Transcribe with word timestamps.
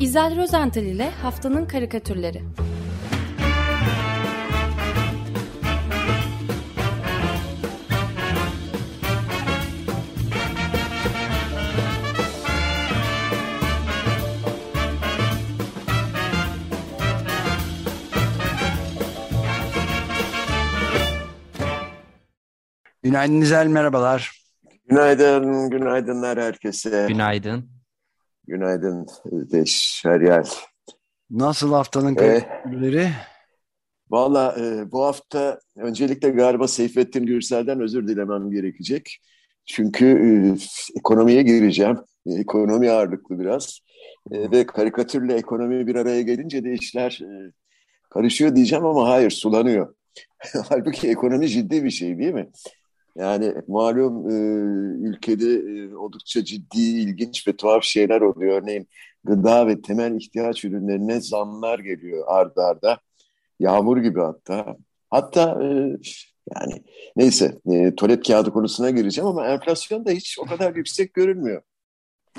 İzel 0.00 0.36
Rozental 0.36 0.82
ile 0.82 1.10
Haftanın 1.10 1.66
Karikatürleri 1.66 2.42
Günaydın 23.02 23.40
İzel, 23.40 23.66
merhabalar. 23.66 24.44
Günaydın, 24.88 25.70
günaydınlar 25.70 26.38
herkese. 26.38 27.04
Günaydın. 27.08 27.73
Günaydın 28.46 29.06
Deş, 29.24 30.00
Feryal. 30.02 30.44
Nasıl 31.30 31.72
haftanın 31.72 32.14
karikatürleri? 32.14 33.08
Valla 34.10 34.56
e, 34.60 34.92
bu 34.92 35.04
hafta 35.04 35.60
öncelikle 35.76 36.30
galiba 36.30 36.68
Seyfettin 36.68 37.26
Gürsel'den 37.26 37.80
özür 37.80 38.08
dilemem 38.08 38.50
gerekecek. 38.50 39.20
Çünkü 39.66 40.06
e, 40.06 40.28
ekonomiye 40.98 41.42
gireceğim. 41.42 41.98
Ekonomi 42.26 42.90
ağırlıklı 42.90 43.38
biraz. 43.38 43.80
E, 44.30 44.50
ve 44.50 44.66
karikatürle 44.66 45.34
ekonomi 45.34 45.86
bir 45.86 45.94
araya 45.96 46.22
gelince 46.22 46.64
de 46.64 46.72
işler 46.72 47.20
e, 47.22 47.52
karışıyor 48.10 48.56
diyeceğim 48.56 48.84
ama 48.84 49.08
hayır 49.08 49.30
sulanıyor. 49.30 49.94
Halbuki 50.68 51.08
ekonomi 51.08 51.48
ciddi 51.48 51.84
bir 51.84 51.90
şey 51.90 52.18
değil 52.18 52.34
mi? 52.34 52.50
Yani 53.16 53.54
malum 53.68 54.30
e, 54.30 54.34
ülkede 55.08 55.52
e, 55.54 55.94
oldukça 55.94 56.44
ciddi, 56.44 56.80
ilginç 56.80 57.48
ve 57.48 57.56
tuhaf 57.56 57.84
şeyler 57.84 58.20
oluyor. 58.20 58.62
Örneğin 58.62 58.88
gıda 59.24 59.66
ve 59.66 59.82
temel 59.82 60.16
ihtiyaç 60.16 60.64
ürünlerine 60.64 61.20
zamlar 61.20 61.78
geliyor 61.78 62.24
ardarda. 62.26 62.88
arda. 62.90 63.00
Yağmur 63.60 63.98
gibi 63.98 64.20
hatta. 64.20 64.76
Hatta 65.10 65.62
e, 65.62 65.66
yani 66.56 66.82
neyse 67.16 67.58
e, 67.70 67.94
tuvalet 67.94 68.26
kağıdı 68.26 68.50
konusuna 68.50 68.90
gireceğim 68.90 69.28
ama 69.28 69.46
enflasyon 69.46 70.06
da 70.06 70.10
hiç 70.10 70.38
o 70.38 70.44
kadar 70.44 70.74
yüksek 70.74 71.14
görünmüyor. 71.14 71.62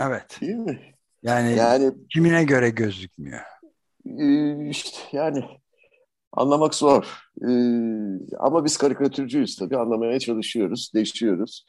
Evet. 0.01 0.41
Değil 0.41 0.55
mi? 0.55 0.79
Yani, 1.23 1.55
yani 1.55 1.91
kimine 2.13 2.43
göre 2.43 2.69
gözükmüyor? 2.69 3.39
E, 4.19 4.69
işte 4.69 4.97
yani 5.11 5.43
Anlamak 6.35 6.75
zor. 6.75 7.05
Ee, 7.41 7.51
ama 8.39 8.65
biz 8.65 8.77
karikatürcüyüz 8.77 9.55
tabii. 9.55 9.77
Anlamaya 9.77 10.19
çalışıyoruz, 10.19 10.91
değişiyoruz. 10.95 11.65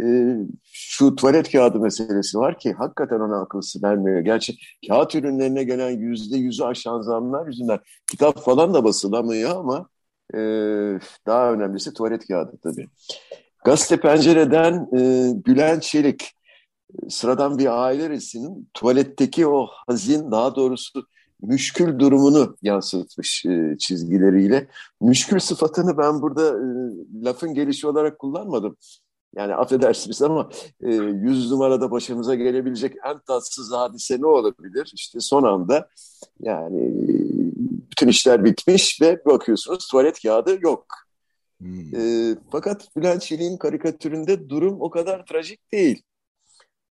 Ee, 0.00 0.36
şu 0.72 1.14
tuvalet 1.16 1.52
kağıdı 1.52 1.80
meselesi 1.80 2.38
var 2.38 2.58
ki 2.58 2.72
hakikaten 2.72 3.20
ona 3.20 3.40
akıl 3.40 3.60
vermiyor. 3.82 4.20
Gerçi 4.20 4.54
kağıt 4.88 5.14
ürünlerine 5.14 5.64
gelen 5.64 5.90
yüzde 5.90 6.36
yüzü 6.36 6.64
aşan 6.64 7.00
zamlar 7.00 7.46
yüzünden 7.46 7.78
kitap 8.10 8.38
falan 8.38 8.74
da 8.74 8.84
basılamıyor 8.84 9.56
ama 9.56 9.88
e, 10.34 10.38
daha 11.26 11.52
önemlisi 11.52 11.92
tuvalet 11.92 12.28
kağıdı 12.28 12.58
tabii. 12.62 12.88
Gazete 13.64 14.00
Pencere'den 14.00 14.74
e, 14.74 15.32
Bülent 15.46 15.82
Çelik 15.82 16.32
sıradan 17.08 17.58
bir 17.58 17.84
aile 17.84 18.10
resminin 18.10 18.70
tuvaletteki 18.74 19.46
o 19.46 19.66
hazin 19.86 20.30
daha 20.30 20.56
doğrusu 20.56 21.06
müşkül 21.42 21.98
durumunu 21.98 22.56
yansıtmış 22.62 23.44
e, 23.46 23.76
çizgileriyle. 23.78 24.68
Müşkül 25.00 25.38
sıfatını 25.38 25.98
ben 25.98 26.22
burada 26.22 26.48
e, 26.48 26.64
lafın 27.24 27.54
gelişi 27.54 27.86
olarak 27.86 28.18
kullanmadım. 28.18 28.76
Yani 29.36 29.54
affedersiniz 29.54 30.22
ama 30.22 30.50
e, 30.82 30.94
yüz 30.94 31.50
numarada 31.50 31.90
başımıza 31.90 32.34
gelebilecek 32.34 32.94
en 33.06 33.18
tatsız 33.18 33.72
hadise 33.72 34.20
ne 34.20 34.26
olabilir? 34.26 34.92
İşte 34.94 35.20
son 35.20 35.42
anda 35.42 35.88
yani 36.40 36.92
bütün 37.90 38.08
işler 38.08 38.44
bitmiş 38.44 39.00
ve 39.00 39.24
bakıyorsunuz 39.26 39.88
tuvalet 39.88 40.22
kağıdı 40.22 40.58
yok. 40.60 40.86
Hmm. 41.60 41.96
E, 41.96 42.34
fakat 42.50 42.96
Bülent 42.96 43.22
Çelik'in 43.22 43.56
karikatüründe 43.56 44.48
durum 44.48 44.80
o 44.80 44.90
kadar 44.90 45.26
trajik 45.26 45.72
değil. 45.72 46.02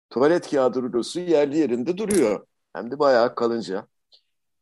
Tuvalet 0.09 0.49
kağıdı 0.51 0.81
rulosu 0.81 1.19
yerli 1.19 1.57
yerinde 1.57 1.97
duruyor. 1.97 2.45
Hem 2.73 2.91
de 2.91 2.99
bayağı 2.99 3.35
kalınca. 3.35 3.87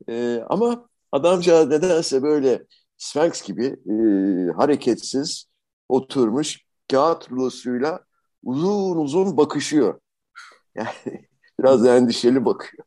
E, 0.09 0.43
ama 0.49 0.89
adamcağız 1.11 1.69
nedense 1.69 2.23
böyle 2.23 2.65
Sphinx 2.97 3.41
gibi 3.41 3.65
e, 3.65 3.93
hareketsiz 4.51 5.45
oturmuş 5.89 6.65
kağıt 6.91 7.31
rulosuyla 7.31 7.99
uzun 8.43 8.97
uzun 8.97 9.37
bakışıyor. 9.37 9.99
Yani 10.75 11.27
biraz 11.59 11.85
endişeli 11.85 12.45
bakıyor. 12.45 12.85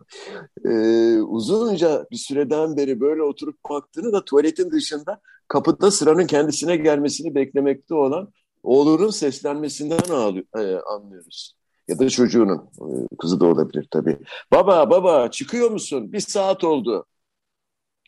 Ee, 0.66 1.22
uzunca 1.22 2.06
bir 2.10 2.16
süreden 2.16 2.76
beri 2.76 3.00
böyle 3.00 3.22
oturup 3.22 3.56
baktığını 3.70 4.12
da 4.12 4.24
tuvaletin 4.24 4.70
dışında 4.70 5.20
kapıda 5.48 5.90
sıranın 5.90 6.26
kendisine 6.26 6.76
gelmesini 6.76 7.34
beklemekte 7.34 7.94
olan 7.94 8.32
oğlunun 8.62 9.10
seslenmesinden 9.10 10.10
ağlıyor, 10.10 10.46
e, 10.56 10.80
anlıyoruz. 10.80 11.56
Ya 11.90 11.98
da 11.98 12.10
çocuğunun, 12.10 12.56
e, 12.58 13.16
kızı 13.18 13.40
da 13.40 13.46
olabilir 13.46 13.88
tabii. 13.90 14.18
Baba, 14.52 14.90
baba 14.90 15.30
çıkıyor 15.30 15.70
musun? 15.70 16.12
Bir 16.12 16.20
saat 16.20 16.64
oldu. 16.64 17.06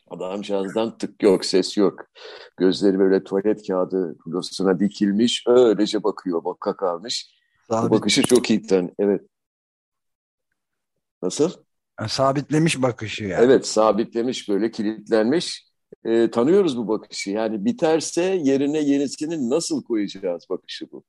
Adamcağızdan 0.09 0.97
tık 0.97 1.23
yok, 1.23 1.45
ses 1.45 1.77
yok. 1.77 2.05
Gözleri 2.57 2.99
böyle 2.99 3.23
tuvalet 3.23 3.67
kağıdı 3.67 4.15
rulosuna 4.27 4.79
dikilmiş, 4.79 5.43
öylece 5.47 6.03
bakıyor, 6.03 6.43
baka 6.43 6.75
kalmış. 6.75 7.29
Sabit. 7.69 7.89
Bu 7.89 7.95
bakışı 7.95 8.23
çok 8.23 8.49
iyi 8.49 8.61
tan. 8.61 8.91
Evet. 8.99 9.21
Nasıl? 11.21 11.51
Sabitlemiş 12.07 12.81
bakışı 12.81 13.23
yani. 13.23 13.45
Evet, 13.45 13.67
sabitlemiş 13.67 14.49
böyle 14.49 14.71
kilitlenmiş. 14.71 15.67
E, 16.05 16.31
tanıyoruz 16.31 16.77
bu 16.77 16.87
bakışı. 16.87 17.31
Yani 17.31 17.65
biterse 17.65 18.23
yerine 18.43 18.79
yenisini 18.79 19.49
nasıl 19.49 19.83
koyacağız 19.83 20.45
bakışı 20.49 20.91
bu. 20.91 21.03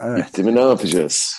Evet. 0.00 0.26
Bitti 0.26 0.42
mi 0.42 0.54
ne 0.54 0.60
yapacağız? 0.60 1.34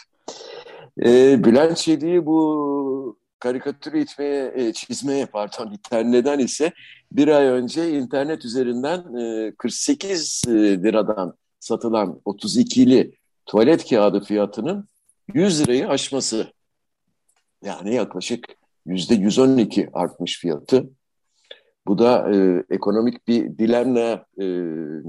E, 1.05 1.43
Bülent 1.43 1.77
Çelik'i 1.77 2.25
bu 2.25 3.17
karikatürü 3.39 3.99
itmeye, 3.99 4.51
e, 4.55 4.73
çizmeye 4.73 5.25
pardon 5.25 5.77
neden 5.91 6.39
ise 6.39 6.71
bir 7.11 7.27
ay 7.27 7.45
önce 7.45 7.89
internet 7.91 8.45
üzerinden 8.45 9.03
48 9.57 10.43
e, 10.47 10.51
liradan 10.51 11.33
satılan 11.59 12.21
32'li 12.25 13.11
tuvalet 13.45 13.89
kağıdı 13.89 14.23
fiyatının 14.23 14.87
100 15.33 15.61
lirayı 15.61 15.89
aşması. 15.89 16.47
Yani 17.63 17.95
yaklaşık 17.95 18.45
yüzde 18.85 19.15
112 19.15 19.89
artmış 19.93 20.39
fiyatı. 20.39 20.89
Bu 21.87 21.97
da 21.97 22.31
e, 22.35 22.63
ekonomik 22.69 23.27
bir 23.27 23.57
dilemle 23.57 24.25
e, 24.37 24.45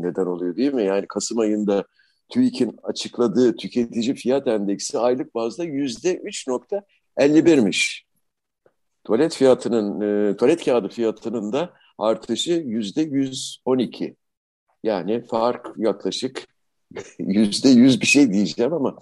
neden 0.02 0.26
oluyor 0.26 0.56
değil 0.56 0.74
mi? 0.74 0.84
Yani 0.84 1.06
Kasım 1.06 1.38
ayında 1.38 1.84
TÜİK'in 2.28 2.76
açıkladığı 2.82 3.56
tüketici 3.56 4.14
fiyat 4.14 4.46
endeksi 4.46 4.98
aylık 4.98 5.34
bazda 5.34 5.64
yüzde 5.64 6.16
3.51'miş. 6.16 8.02
Tuvalet 9.04 9.34
fiyatının, 9.34 10.00
e, 10.00 10.36
tuvalet 10.36 10.64
kağıdı 10.64 10.88
fiyatının 10.88 11.52
da 11.52 11.72
artışı 11.98 12.52
yüzde 12.52 13.02
112. 13.02 14.16
Yani 14.84 15.26
fark 15.26 15.66
yaklaşık 15.76 16.46
yüzde 17.18 17.68
yüz 17.68 18.00
bir 18.00 18.06
şey 18.06 18.32
diyeceğim 18.32 18.72
ama 18.72 18.98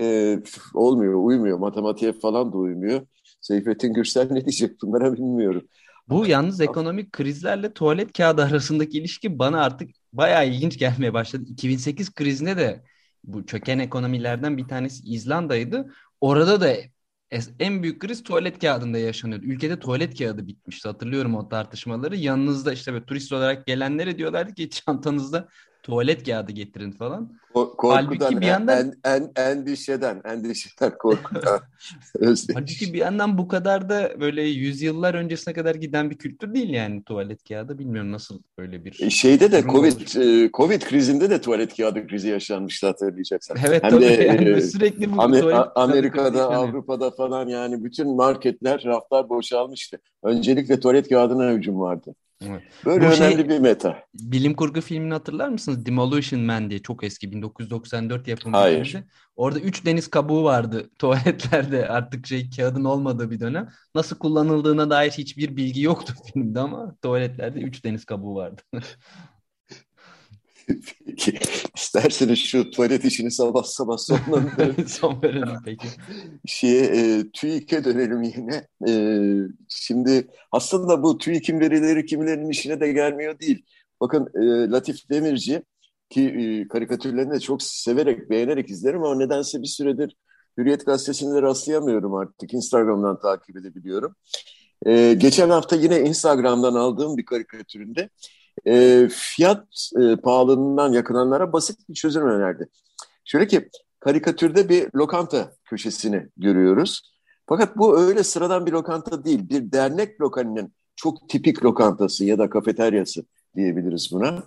e, 0.00 0.38
olmuyor, 0.74 1.14
uymuyor. 1.24 1.58
Matematiğe 1.58 2.12
falan 2.12 2.52
da 2.52 2.56
uymuyor. 2.56 3.06
Seyfettin 3.40 3.92
Gürsel 3.92 4.30
ne 4.30 4.44
diyecek 4.44 4.82
bunlara 4.82 5.12
bilmiyorum. 5.12 5.62
Bu 6.08 6.26
yalnız 6.26 6.60
ekonomik 6.60 7.12
krizlerle 7.12 7.72
tuvalet 7.72 8.12
kağıdı 8.12 8.42
arasındaki 8.42 8.98
ilişki 8.98 9.38
bana 9.38 9.62
artık 9.64 9.90
bayağı 10.16 10.48
ilginç 10.48 10.78
gelmeye 10.78 11.14
başladı. 11.14 11.44
2008 11.48 12.14
krizinde 12.14 12.56
de 12.56 12.84
bu 13.24 13.46
çöken 13.46 13.78
ekonomilerden 13.78 14.56
bir 14.58 14.68
tanesi 14.68 15.02
İzlanda'ydı. 15.04 15.92
Orada 16.20 16.60
da 16.60 16.76
en 17.58 17.82
büyük 17.82 18.00
kriz 18.00 18.22
tuvalet 18.22 18.58
kağıdında 18.58 18.98
yaşanıyordu. 18.98 19.46
Ülkede 19.46 19.78
tuvalet 19.78 20.18
kağıdı 20.18 20.46
bitmişti. 20.46 20.88
Hatırlıyorum 20.88 21.34
o 21.34 21.48
tartışmaları. 21.48 22.16
Yanınızda 22.16 22.72
işte 22.72 22.92
böyle 22.92 23.04
turist 23.06 23.32
olarak 23.32 23.66
gelenlere 23.66 24.18
diyorlardı 24.18 24.54
ki 24.54 24.70
çantanızda 24.86 25.48
tuvalet 25.86 26.24
kağıdı 26.24 26.52
getirin 26.52 26.90
falan. 26.90 27.30
Korkudan, 27.54 27.94
Halbuki 27.94 28.40
bir 28.40 28.46
yandan 28.46 28.92
en, 29.04 29.12
en, 29.12 29.50
endişeden, 29.50 30.22
endişeden 30.24 30.92
korkudan. 30.98 31.60
Halbuki 32.54 32.92
bir 32.92 32.98
yandan 32.98 33.38
bu 33.38 33.48
kadar 33.48 33.88
da 33.88 34.20
böyle 34.20 34.42
yüzyıllar 34.42 35.14
öncesine 35.14 35.54
kadar 35.54 35.74
giden 35.74 36.10
bir 36.10 36.18
kültür 36.18 36.54
değil 36.54 36.70
yani 36.70 37.02
tuvalet 37.02 37.48
kağıdı. 37.48 37.78
Bilmiyorum 37.78 38.12
nasıl 38.12 38.38
böyle 38.58 38.84
bir... 38.84 39.02
E, 39.02 39.10
şeyde 39.10 39.52
de 39.52 39.62
Covid, 39.62 40.16
e, 40.16 40.50
Covid 40.52 40.82
krizinde 40.82 41.30
de 41.30 41.40
tuvalet 41.40 41.76
kağıdı 41.76 42.06
krizi 42.06 42.28
yaşanmıştı 42.28 42.86
hatırlayacaksan. 42.86 43.56
Evet 43.66 43.84
Hem 43.84 43.90
tabii 43.90 44.04
de, 44.04 44.24
yani 44.24 44.48
e, 44.48 44.60
sürekli 44.60 45.16
bu 45.16 45.22
Amer 45.22 45.40
tuvalet 45.40 45.68
Amerika'da, 45.74 46.48
Avrupa'da 46.48 47.10
falan 47.10 47.48
yani 47.48 47.84
bütün 47.84 48.16
marketler, 48.16 48.82
raflar 48.84 49.28
boşalmıştı. 49.28 49.98
Öncelikle 50.22 50.80
tuvalet 50.80 51.08
kağıdına 51.08 51.50
hücum 51.50 51.80
vardı. 51.80 52.14
Evet. 52.42 52.62
Böyle 52.84 53.06
Bu 53.06 53.12
şey 53.12 53.26
önemli 53.26 53.36
şey, 53.36 53.48
bir 53.48 53.58
meta. 53.58 54.02
Bilim 54.14 54.54
kurgu 54.54 54.80
filmini 54.80 55.12
hatırlar 55.12 55.48
mısınız? 55.48 55.86
Demolition 55.86 56.42
Man 56.42 56.70
diye 56.70 56.82
çok 56.82 57.04
eski 57.04 57.32
1994 57.32 58.28
yapımı. 58.28 58.56
Hayır. 58.56 58.84
Filmdi. 58.84 59.06
Orada 59.36 59.60
üç 59.60 59.86
deniz 59.86 60.08
kabuğu 60.08 60.44
vardı 60.44 60.90
tuvaletlerde 60.98 61.88
artık 61.88 62.26
şey 62.26 62.50
kağıdın 62.50 62.84
olmadığı 62.84 63.30
bir 63.30 63.40
dönem. 63.40 63.68
Nasıl 63.94 64.18
kullanıldığına 64.18 64.90
dair 64.90 65.10
hiçbir 65.10 65.56
bilgi 65.56 65.82
yoktu 65.82 66.14
filmde 66.32 66.60
ama 66.60 66.96
tuvaletlerde 67.02 67.60
üç 67.60 67.84
deniz 67.84 68.04
kabuğu 68.04 68.34
vardı. 68.34 68.62
Peki. 71.06 71.38
İsterseniz 71.76 72.38
şu 72.38 72.70
tuvalet 72.70 73.04
işini 73.04 73.30
sabah 73.30 73.62
sabah 73.62 73.98
sonlandıralım. 73.98 74.86
Son 74.88 75.22
verelim 75.22 75.58
peki. 75.64 75.88
Şeye, 76.46 76.84
e, 76.84 77.30
TÜİK'e 77.30 77.84
dönelim 77.84 78.22
yine. 78.22 78.66
E, 78.88 78.92
şimdi 79.68 80.26
aslında 80.52 81.02
bu 81.02 81.18
TÜİK'in 81.18 81.60
verileri 81.60 82.06
kimilerinin 82.06 82.50
işine 82.50 82.80
de 82.80 82.92
gelmiyor 82.92 83.38
değil. 83.38 83.64
Bakın 84.00 84.28
e, 84.34 84.70
Latif 84.70 85.10
Demirci 85.10 85.62
ki 86.10 86.22
e, 86.22 86.68
karikatürlerini 86.68 87.34
de 87.34 87.40
çok 87.40 87.62
severek, 87.62 88.30
beğenerek 88.30 88.70
izlerim 88.70 89.02
ama 89.02 89.14
nedense 89.14 89.62
bir 89.62 89.66
süredir 89.66 90.16
Hürriyet 90.58 90.86
Gazetesi'nde 90.86 91.42
rastlayamıyorum 91.42 92.14
artık. 92.14 92.54
Instagram'dan 92.54 93.20
takip 93.20 93.56
edebiliyorum. 93.56 94.14
E, 94.86 95.14
geçen 95.14 95.50
hafta 95.50 95.76
yine 95.76 96.00
Instagram'dan 96.00 96.74
aldığım 96.74 97.16
bir 97.16 97.24
karikatüründe 97.24 98.10
e, 98.66 99.08
fiyat 99.10 99.90
e, 100.00 100.16
pahalılığından 100.16 100.92
yakınanlara 100.92 101.52
basit 101.52 101.88
bir 101.88 101.94
çözüm 101.94 102.28
önerdi. 102.28 102.68
Şöyle 103.24 103.46
ki 103.46 103.68
karikatürde 104.00 104.68
bir 104.68 104.88
lokanta 104.94 105.52
köşesini 105.64 106.28
görüyoruz. 106.36 107.12
Fakat 107.46 107.76
bu 107.76 108.00
öyle 108.00 108.22
sıradan 108.22 108.66
bir 108.66 108.72
lokanta 108.72 109.24
değil. 109.24 109.48
Bir 109.48 109.72
dernek 109.72 110.20
lokalinin 110.20 110.72
çok 110.96 111.28
tipik 111.28 111.64
lokantası 111.64 112.24
ya 112.24 112.38
da 112.38 112.50
kafeteryası 112.50 113.24
diyebiliriz 113.56 114.08
buna. 114.12 114.42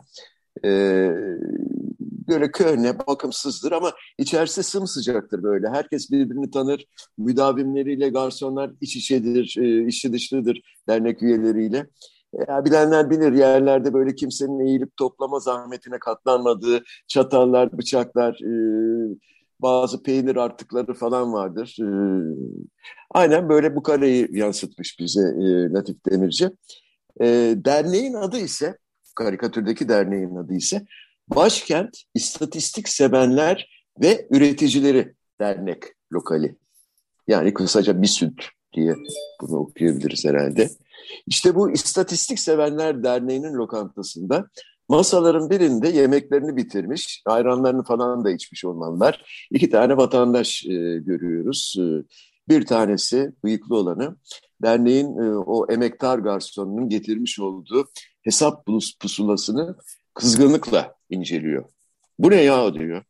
Ee, 0.66 1.12
böyle 2.30 2.52
köhne, 2.52 3.00
bakımsızdır 3.00 3.72
ama 3.72 3.92
içerisi 4.18 4.64
sımsıcaktır 4.64 5.44
böyle. 5.44 5.70
Herkes 5.70 6.12
birbirini 6.12 6.52
tanır. 6.52 6.86
Müdavimleriyle 7.18 8.10
garsonlar 8.10 8.72
iç 8.82 8.96
içedir, 8.96 9.56
e, 9.60 9.88
içi 9.88 10.14
dışlıdır 10.14 10.62
dernek 10.88 11.24
üyeleriyle. 11.24 11.88
Ya 12.34 12.66
bilenler 12.66 13.10
bilir 13.10 13.34
yerlerde 13.34 13.94
böyle 13.94 14.16
kimsenin 14.16 14.60
eğilip 14.60 14.98
toplama 14.98 15.40
zahmetine 15.40 16.00
katlanmadığı 16.00 16.84
çatallar, 17.08 17.78
bıçaklar, 17.78 18.34
e, 18.34 18.54
bazı 19.60 20.04
peynir 20.04 20.36
artıkları 20.36 20.94
falan 20.94 21.34
vardır. 21.34 21.78
E, 21.82 21.90
aynen 23.12 23.50
böyle 23.50 23.76
bu 23.76 23.84
kareyi 23.84 24.28
yansıtmış 24.32 25.00
bize 25.00 25.22
e, 25.22 25.70
Latif 25.74 26.06
Demirci. 26.06 26.50
Derneğin 27.66 28.14
adı 28.14 28.38
ise, 28.38 28.78
karikatürdeki 29.16 29.90
derneğin 29.90 30.36
adı 30.36 30.54
ise 30.54 30.86
Başkent 31.28 31.98
İstatistik 32.14 32.90
Sevenler 32.90 33.70
ve 34.02 34.28
Üreticileri 34.32 35.14
Dernek 35.40 35.84
Lokali. 36.14 36.56
Yani 37.28 37.54
kısaca 37.54 38.02
BİSÜD 38.02 38.40
diye 38.74 38.96
bunu 39.42 39.58
okuyabiliriz 39.58 40.26
herhalde. 40.26 40.70
İşte 41.28 41.56
bu 41.56 41.72
İstatistik 41.72 42.40
Sevenler 42.40 43.04
Derneği'nin 43.04 43.54
lokantasında 43.54 44.50
masaların 44.90 45.50
birinde 45.50 45.90
yemeklerini 45.90 46.58
bitirmiş, 46.58 47.22
ayranlarını 47.26 47.84
falan 47.84 48.26
da 48.26 48.32
içmiş 48.32 48.66
olmalılar. 48.66 49.46
İki 49.52 49.70
tane 49.70 49.98
vatandaş 49.98 50.66
e, 50.66 50.70
görüyoruz. 51.00 51.76
E, 51.80 51.86
bir 52.50 52.66
tanesi 52.66 53.32
bıyıklı 53.44 53.76
olanı 53.76 54.16
derneğin 54.62 55.18
e, 55.18 55.38
o 55.38 55.72
emektar 55.72 56.20
garsonunun 56.20 56.90
getirmiş 56.90 57.40
olduğu 57.40 57.88
hesap 58.22 58.66
pusulasını 59.00 59.76
kızgınlıkla 60.14 60.96
inceliyor. 61.10 61.66
Bu 62.20 62.32
ne 62.32 62.42
ya 62.42 62.74
diyor. 62.74 63.04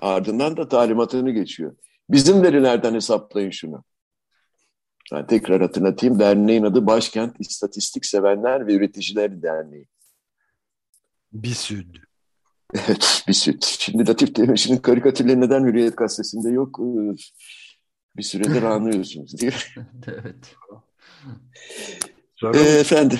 Ardından 0.00 0.56
da 0.56 0.68
talimatını 0.68 1.30
geçiyor. 1.30 1.76
Bizim 2.10 2.42
verilerden 2.42 2.94
hesaplayın 2.94 3.50
şunu. 3.50 3.84
Yani 5.12 5.26
tekrar 5.26 5.60
hatırlatayım. 5.62 6.18
Derneğin 6.18 6.62
adı 6.62 6.86
Başkent 6.86 7.36
İstatistik 7.38 8.06
Sevenler 8.06 8.66
ve 8.66 8.74
Üreticiler 8.74 9.42
Derneği. 9.42 9.88
BİSÜD. 11.32 11.94
Evet, 12.74 13.24
BİSÜD. 13.28 13.62
Şimdi 13.62 14.08
Latif 14.08 14.36
Demirci'nin 14.36 14.78
karikatürleri 14.78 15.40
neden 15.40 15.64
Hürriyet 15.64 15.96
Gazetesi'nde 15.96 16.50
yok? 16.50 16.80
Ee, 16.80 17.16
bir 18.16 18.22
süredir 18.22 18.62
anlıyorsunuz 18.74 19.40
değil 19.40 19.54
mi? 19.76 19.86
evet. 20.06 20.56
Ee, 22.54 22.58
efendim. 22.58 23.18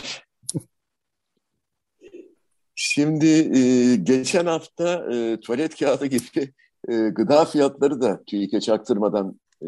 Şimdi 2.75 3.59
e, 3.59 3.97
geçen 3.97 4.47
hafta 4.47 5.15
e, 5.15 5.41
tuvalet 5.41 5.79
kağıdı 5.79 6.07
gibi 6.07 6.53
e, 6.89 6.95
gıda 7.09 7.45
fiyatları 7.45 8.01
da 8.01 8.25
TÜİK'e 8.25 8.61
çaktırmadan 8.61 9.41
e, 9.63 9.67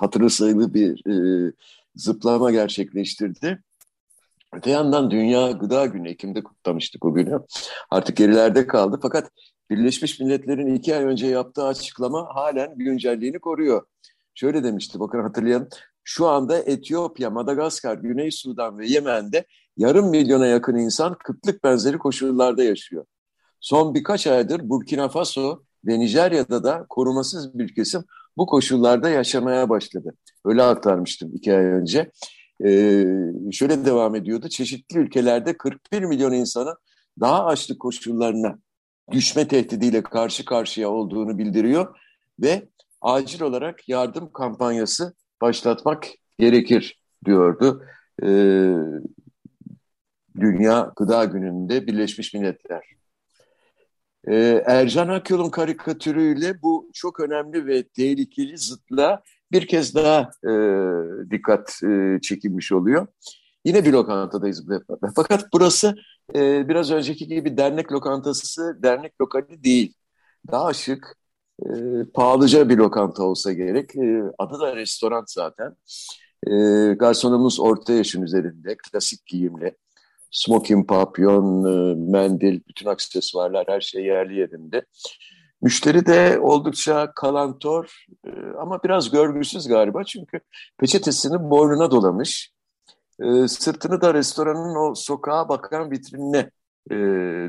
hatırı 0.00 0.30
sayılı 0.30 0.74
bir 0.74 1.06
e, 1.10 1.52
zıplama 1.96 2.50
gerçekleştirdi. 2.50 3.62
Öte 4.52 4.70
yandan 4.70 5.10
Dünya 5.10 5.50
Gıda 5.50 5.86
Günü, 5.86 6.08
Ekim'de 6.08 6.42
kutlamıştık 6.42 7.04
o 7.04 7.14
günü. 7.14 7.40
Artık 7.90 8.16
gerilerde 8.16 8.66
kaldı 8.66 8.98
fakat 9.02 9.30
Birleşmiş 9.70 10.20
Milletler'in 10.20 10.74
iki 10.74 10.96
ay 10.96 11.04
önce 11.04 11.26
yaptığı 11.26 11.64
açıklama 11.64 12.34
halen 12.34 12.78
güncelliğini 12.78 13.38
koruyor. 13.38 13.86
Şöyle 14.34 14.64
demişti, 14.64 15.00
bakın 15.00 15.22
hatırlayın. 15.22 15.68
Şu 16.04 16.26
anda 16.26 16.58
Etiyopya, 16.58 17.30
Madagaskar, 17.30 17.98
Güney 17.98 18.30
Sudan 18.30 18.78
ve 18.78 18.86
Yemen'de 18.86 19.44
yarım 19.76 20.10
milyona 20.10 20.46
yakın 20.46 20.76
insan 20.76 21.14
kıtlık 21.14 21.64
benzeri 21.64 21.98
koşullarda 21.98 22.62
yaşıyor. 22.62 23.04
Son 23.60 23.94
birkaç 23.94 24.26
aydır 24.26 24.68
Burkina 24.68 25.08
Faso 25.08 25.62
ve 25.84 25.98
Nijerya'da 25.98 26.64
da 26.64 26.86
korumasız 26.88 27.58
bir 27.58 27.74
kesim 27.74 28.04
bu 28.36 28.46
koşullarda 28.46 29.08
yaşamaya 29.10 29.68
başladı. 29.68 30.14
Öyle 30.44 30.62
aktarmıştım 30.62 31.30
iki 31.34 31.54
ay 31.54 31.64
önce. 31.64 32.10
Ee, 32.64 33.04
şöyle 33.52 33.84
devam 33.84 34.14
ediyordu. 34.14 34.48
Çeşitli 34.48 34.98
ülkelerde 34.98 35.56
41 35.56 36.02
milyon 36.02 36.32
insanın 36.32 36.76
daha 37.20 37.44
açlık 37.46 37.80
koşullarına 37.80 38.58
düşme 39.10 39.48
tehdidiyle 39.48 40.02
karşı 40.02 40.44
karşıya 40.44 40.90
olduğunu 40.90 41.38
bildiriyor 41.38 41.96
ve 42.42 42.68
acil 43.00 43.40
olarak 43.40 43.88
yardım 43.88 44.32
kampanyası 44.32 45.14
başlatmak 45.40 46.06
gerekir 46.38 47.00
diyordu. 47.24 47.84
Ee, 48.22 48.74
Dünya 50.40 50.92
Gıda 50.96 51.24
Günü'nde 51.24 51.86
Birleşmiş 51.86 52.34
Milletler. 52.34 52.94
Ee, 54.28 54.62
Ercan 54.66 55.08
Akyol'un 55.08 55.50
karikatürüyle 55.50 56.62
bu 56.62 56.90
çok 56.92 57.20
önemli 57.20 57.66
ve 57.66 57.88
tehlikeli 57.88 58.58
zıtla 58.58 59.22
bir 59.52 59.66
kez 59.66 59.94
daha 59.94 60.30
e, 60.44 60.52
dikkat 61.30 61.80
e, 61.84 62.20
çekilmiş 62.22 62.72
oluyor. 62.72 63.06
Yine 63.64 63.84
bir 63.84 63.92
lokantadayız. 63.92 64.64
Fakat 65.16 65.52
burası 65.52 65.94
e, 66.34 66.68
biraz 66.68 66.90
önceki 66.90 67.26
gibi 67.26 67.56
dernek 67.56 67.92
lokantası, 67.92 68.78
dernek 68.82 69.20
lokali 69.20 69.64
değil. 69.64 69.94
Daha 70.52 70.72
şık, 70.72 71.16
e, 71.62 71.68
pahalıca 72.14 72.68
bir 72.68 72.76
lokanta 72.76 73.22
olsa 73.22 73.52
gerek. 73.52 73.96
E, 73.96 74.22
adı 74.38 74.60
da 74.60 74.76
restoran 74.76 75.24
zaten. 75.28 75.76
E, 76.46 76.52
garsonumuz 76.94 77.60
orta 77.60 77.92
yaşın 77.92 78.22
üzerinde, 78.22 78.76
klasik 78.76 79.26
giyimli 79.26 79.76
smoking, 80.34 80.88
papyon, 80.88 81.64
e, 81.64 81.94
mendil, 81.94 82.60
bütün 82.68 82.86
aksesuarlar 82.86 83.64
her 83.68 83.80
şey 83.80 84.04
yerli 84.04 84.38
yerinde. 84.38 84.84
Müşteri 85.62 86.06
de 86.06 86.38
oldukça 86.38 87.12
kalantor 87.14 88.04
e, 88.26 88.30
ama 88.60 88.82
biraz 88.82 89.10
görgüsüz 89.10 89.68
galiba 89.68 90.04
çünkü 90.04 90.40
peçetesini 90.78 91.50
boynuna 91.50 91.90
dolamış. 91.90 92.52
E, 93.22 93.48
sırtını 93.48 94.00
da 94.00 94.14
restoranın 94.14 94.90
o 94.90 94.94
sokağa 94.94 95.48
bakan 95.48 95.90
vitrinine 95.90 96.50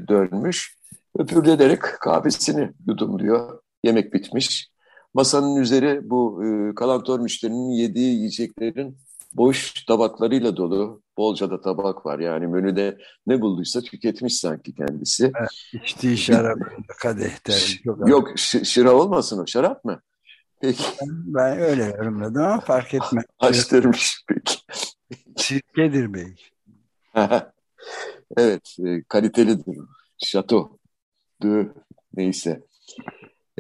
dönmüş. 0.08 0.76
Öpürdederek 1.20 1.82
kahvesini 1.82 2.72
yudumluyor. 2.88 3.60
Yemek 3.84 4.14
bitmiş. 4.14 4.70
Masanın 5.14 5.56
üzeri 5.56 6.10
bu 6.10 6.44
kalantor 6.76 7.20
müşterinin 7.20 7.70
yediği 7.70 8.16
yiyeceklerin 8.16 8.98
boş 9.34 9.86
tabaklarıyla 9.86 10.58
dolu. 10.58 11.02
Bolca 11.18 11.50
da 11.50 11.62
tabak 11.62 12.06
var. 12.06 12.20
Yani 12.20 12.48
menüde 12.48 12.98
ne 13.28 13.42
bulduysa 13.42 13.82
tüketmiş 13.82 14.40
sanki 14.40 14.76
kendisi. 14.76 15.32
Evet, 15.40 15.84
içtiği 15.84 16.18
şarap 16.18 16.58
kadehte. 17.02 17.54
Yok 18.06 18.40
şıra 18.64 18.94
olmasın 18.94 19.44
o 19.44 19.48
şarap 19.48 19.86
mı? 19.86 20.02
Peki. 20.62 20.84
Ben 21.08 21.60
öyle 21.60 21.84
yorumladım 21.84 22.44
ama 22.44 22.60
fark 22.60 22.94
etme. 22.94 23.22
Açtırmış 23.40 24.24
peki. 24.28 24.56
Sirkedir 25.38 26.14
belki. 26.14 26.44
evet 28.38 28.76
e, 28.86 29.04
kalitelidir. 29.04 29.78
Şato. 30.18 30.78
Dö, 31.42 31.66
neyse. 32.14 32.64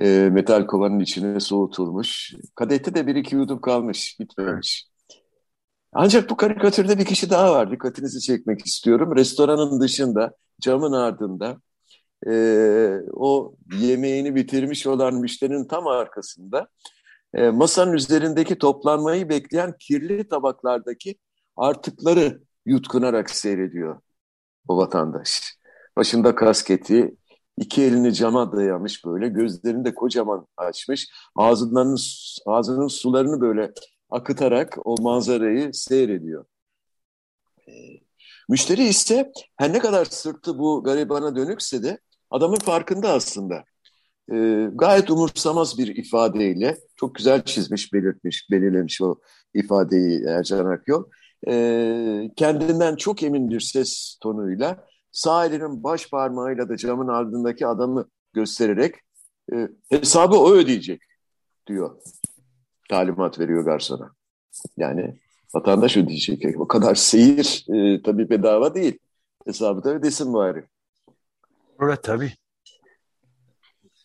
E, 0.01 0.29
metal 0.31 0.65
kovanın 0.67 0.99
içine 0.99 1.39
soğutulmuş. 1.39 2.33
Kadehte 2.55 2.95
de 2.95 3.07
bir 3.07 3.15
iki 3.15 3.35
yudum 3.35 3.61
kalmış. 3.61 4.17
Bitmemiş. 4.19 4.87
Ancak 5.97 6.29
bu 6.29 6.37
karikatürde 6.37 6.97
bir 6.97 7.05
kişi 7.05 7.29
daha 7.29 7.51
var. 7.53 7.71
Dikkatinizi 7.71 8.21
çekmek 8.21 8.65
istiyorum. 8.65 9.15
Restoranın 9.15 9.81
dışında, 9.81 10.35
camın 10.61 10.91
ardında 10.91 11.57
e, 12.27 12.33
o 13.13 13.55
yemeğini 13.73 14.35
bitirmiş 14.35 14.87
olan 14.87 15.13
müşterinin 15.13 15.67
tam 15.67 15.87
arkasında 15.87 16.67
e, 17.33 17.49
masanın 17.49 17.93
üzerindeki 17.93 18.57
toplanmayı 18.57 19.29
bekleyen 19.29 19.73
kirli 19.79 20.27
tabaklardaki 20.27 21.15
artıkları 21.57 22.41
yutkunarak 22.65 23.29
seyrediyor 23.29 24.01
o 24.67 24.77
vatandaş. 24.77 25.57
Başında 25.97 26.35
kasketi, 26.35 27.15
iki 27.57 27.83
elini 27.83 28.13
cama 28.13 28.51
dayamış 28.51 29.05
böyle, 29.05 29.27
gözlerini 29.27 29.85
de 29.85 29.95
kocaman 29.95 30.47
açmış, 30.57 31.09
ağzından, 31.35 31.95
ağzının 32.45 32.87
sularını 32.87 33.41
böyle 33.41 33.71
akıtarak 34.15 34.77
o 34.85 34.95
manzarayı 35.01 35.73
seyrediyor. 35.73 36.45
E, 37.67 37.71
müşteri 38.49 38.83
ise 38.83 39.31
her 39.57 39.73
ne 39.73 39.79
kadar 39.79 40.05
sırtı 40.05 40.59
bu 40.59 40.83
garibana 40.83 41.35
dönükse 41.35 41.83
de 41.83 41.99
adamın 42.29 42.59
farkında 42.59 43.09
aslında. 43.09 43.63
E, 44.31 44.67
gayet 44.73 45.11
umursamaz 45.11 45.77
bir 45.77 45.95
ifadeyle, 45.95 46.77
çok 46.95 47.15
güzel 47.15 47.43
çizmiş, 47.43 47.93
belirtmiş, 47.93 48.47
belirlemiş 48.51 49.01
o 49.01 49.15
ifadeyi 49.53 50.23
Ercan 50.27 50.65
Akyol. 50.65 51.03
E, 51.47 52.31
kendinden 52.35 52.95
çok 52.95 53.23
emin 53.23 53.49
bir 53.49 53.59
ses 53.59 54.17
tonuyla 54.21 54.85
sağ 55.11 55.45
elinin 55.45 55.83
baş 55.83 56.09
parmağıyla 56.09 56.69
da 56.69 56.77
camın 56.77 57.07
ardındaki 57.07 57.67
adamı 57.67 58.09
göstererek 58.33 58.95
e, 59.53 59.69
hesabı 59.89 60.39
o 60.39 60.51
ödeyecek 60.51 61.01
diyor. 61.67 62.01
Talimat 62.89 63.39
veriyor 63.39 63.65
garsona. 63.65 64.11
Yani 64.77 65.15
vatandaş 65.55 65.97
ödeyecek. 65.97 66.59
O 66.59 66.67
kadar 66.67 66.95
seyir 66.95 67.65
e, 67.73 68.01
tabii 68.01 68.29
bedava 68.29 68.75
değil. 68.75 68.99
Hesabı 69.45 69.83
da 69.83 69.89
ödesin 69.89 70.33
bari. 70.33 70.63
Evet 71.81 72.03
tabii. 72.03 72.31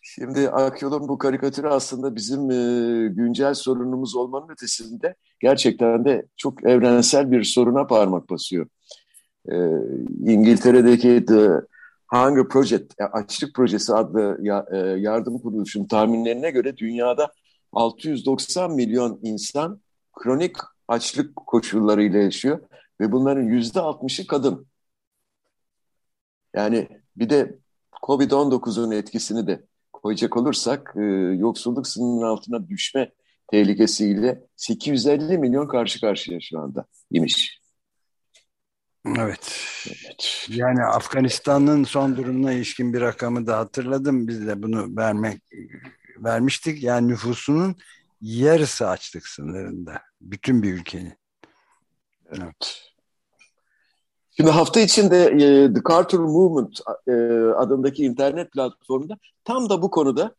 Şimdi 0.01 0.49
Akyol'un 0.49 1.07
bu 1.07 1.17
karikatürü 1.17 1.67
aslında 1.67 2.15
bizim 2.15 2.51
e, 2.51 3.07
güncel 3.07 3.53
sorunumuz 3.53 4.15
olmanın 4.15 4.49
ötesinde 4.49 5.15
gerçekten 5.39 6.05
de 6.05 6.25
çok 6.37 6.63
evrensel 6.63 7.31
bir 7.31 7.43
soruna 7.43 7.87
parmak 7.87 8.29
basıyor. 8.29 8.67
E, 9.51 9.55
İngiltere'deki 10.25 11.25
The 11.25 11.49
Hunger 12.07 12.47
Project, 12.47 12.93
Açlık 13.11 13.55
Projesi 13.55 13.93
adlı 13.93 14.37
ya, 14.41 14.65
e, 14.71 14.77
yardım 14.77 15.39
kuruluşunun 15.39 15.87
tahminlerine 15.87 16.51
göre 16.51 16.77
dünyada 16.77 17.31
690 17.73 18.71
milyon 18.71 19.19
insan 19.23 19.81
kronik 20.13 20.55
açlık 20.87 21.35
koşullarıyla 21.35 22.19
yaşıyor 22.19 22.59
ve 23.01 23.11
bunların 23.11 23.43
yüzde 23.43 23.79
60'ı 23.79 24.27
kadın. 24.27 24.67
Yani 26.55 26.87
bir 27.15 27.29
de 27.29 27.59
Covid-19'un 28.03 28.91
etkisini 28.91 29.47
de 29.47 29.65
koyacak 29.93 30.37
olursak 30.37 30.93
e, 30.97 31.01
yoksulluk 31.37 31.87
sınırının 31.87 32.21
altına 32.21 32.69
düşme 32.69 33.11
tehlikesiyle 33.51 34.43
850 34.55 35.37
milyon 35.37 35.67
karşı 35.67 36.01
karşıya 36.01 36.39
şu 36.41 36.59
anda 36.59 36.85
imiş. 37.11 37.61
Evet. 39.05 39.59
evet. 39.87 40.47
Yani 40.49 40.83
Afganistan'ın 40.83 41.83
son 41.83 42.17
durumuna 42.17 42.53
ilişkin 42.53 42.93
bir 42.93 43.01
rakamı 43.01 43.47
da 43.47 43.57
hatırladım. 43.57 44.27
Biz 44.27 44.47
de 44.47 44.63
bunu 44.63 44.97
vermek 44.97 45.41
vermiştik. 46.17 46.83
Yani 46.83 47.07
nüfusunun 47.07 47.75
yarısı 48.21 48.87
açlık 48.87 49.27
sınırında. 49.27 50.01
Bütün 50.21 50.63
bir 50.63 50.73
ülkenin. 50.73 51.13
Evet. 52.29 52.91
Şimdi 54.37 54.49
hafta 54.49 54.79
içinde 54.79 55.23
e, 55.25 55.73
The 55.73 55.81
Carter 55.89 56.19
Movement 56.19 56.79
e, 57.07 57.11
adındaki 57.55 58.03
internet 58.03 58.51
platformunda 58.51 59.17
tam 59.43 59.69
da 59.69 59.81
bu 59.81 59.91
konuda 59.91 60.35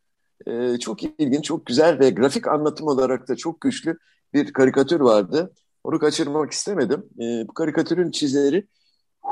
e, 0.47 0.79
çok 0.79 1.03
ilginç, 1.03 1.45
çok 1.45 1.67
güzel 1.67 1.99
ve 1.99 2.11
grafik 2.11 2.49
anlatım 2.49 2.89
olarak 2.89 3.29
da 3.29 3.37
çok 3.37 3.61
güçlü 3.61 3.99
bir 4.35 4.53
karikatür 4.53 5.01
vardı. 5.01 5.53
Onu 5.85 5.99
kaçırmak 5.99 6.53
istemedim. 6.53 7.05
E, 7.21 7.49
bu 7.49 7.55
karikatürün 7.55 8.11
çizeri 8.11 8.67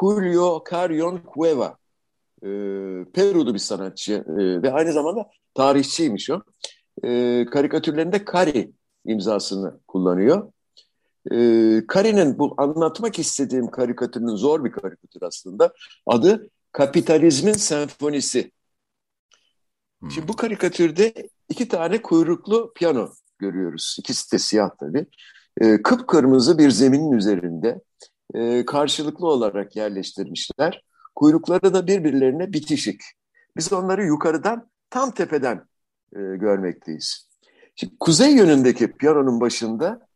Julio 0.00 0.64
Carrion 0.70 1.20
Cueva. 1.34 1.79
E, 2.42 2.48
Peru'lu 3.12 3.54
bir 3.54 3.58
sanatçı 3.58 4.12
e, 4.12 4.62
ve 4.62 4.72
aynı 4.72 4.92
zamanda 4.92 5.30
tarihçiymiş 5.54 6.30
o. 6.30 6.42
E, 7.04 7.44
karikatürlerinde 7.52 8.24
Kari 8.24 8.72
imzasını 9.04 9.80
kullanıyor. 9.88 10.52
E, 11.32 11.36
Kari'nin 11.88 12.38
bu 12.38 12.54
anlatmak 12.56 13.18
istediğim 13.18 13.70
karikatürünün 13.70 14.36
zor 14.36 14.64
bir 14.64 14.72
karikatür 14.72 15.22
aslında. 15.22 15.72
Adı 16.06 16.50
Kapitalizmin 16.72 17.52
Senfonisi. 17.52 18.50
Hmm. 20.00 20.10
Şimdi 20.10 20.28
bu 20.28 20.36
karikatürde 20.36 21.14
iki 21.48 21.68
tane 21.68 22.02
kuyruklu 22.02 22.72
piyano 22.74 23.10
görüyoruz. 23.38 23.96
İkisi 23.98 24.32
de 24.32 24.38
siyah 24.38 24.70
tabii. 24.80 25.06
E, 25.60 25.82
kıpkırmızı 25.82 26.58
bir 26.58 26.70
zeminin 26.70 27.12
üzerinde 27.12 27.80
e, 28.34 28.64
karşılıklı 28.64 29.26
olarak 29.26 29.76
yerleştirmişler. 29.76 30.82
Kuyrukları 31.20 31.74
da 31.74 31.86
birbirlerine 31.86 32.52
bitişik. 32.52 33.00
Biz 33.56 33.72
onları 33.72 34.04
yukarıdan 34.04 34.70
tam 34.90 35.10
tepeden 35.10 35.56
e, 36.16 36.18
görmekteyiz. 36.18 37.28
Şimdi 37.76 37.94
kuzey 38.00 38.34
yönündeki 38.34 38.92
piyanonun 38.92 39.40
başında 39.40 40.06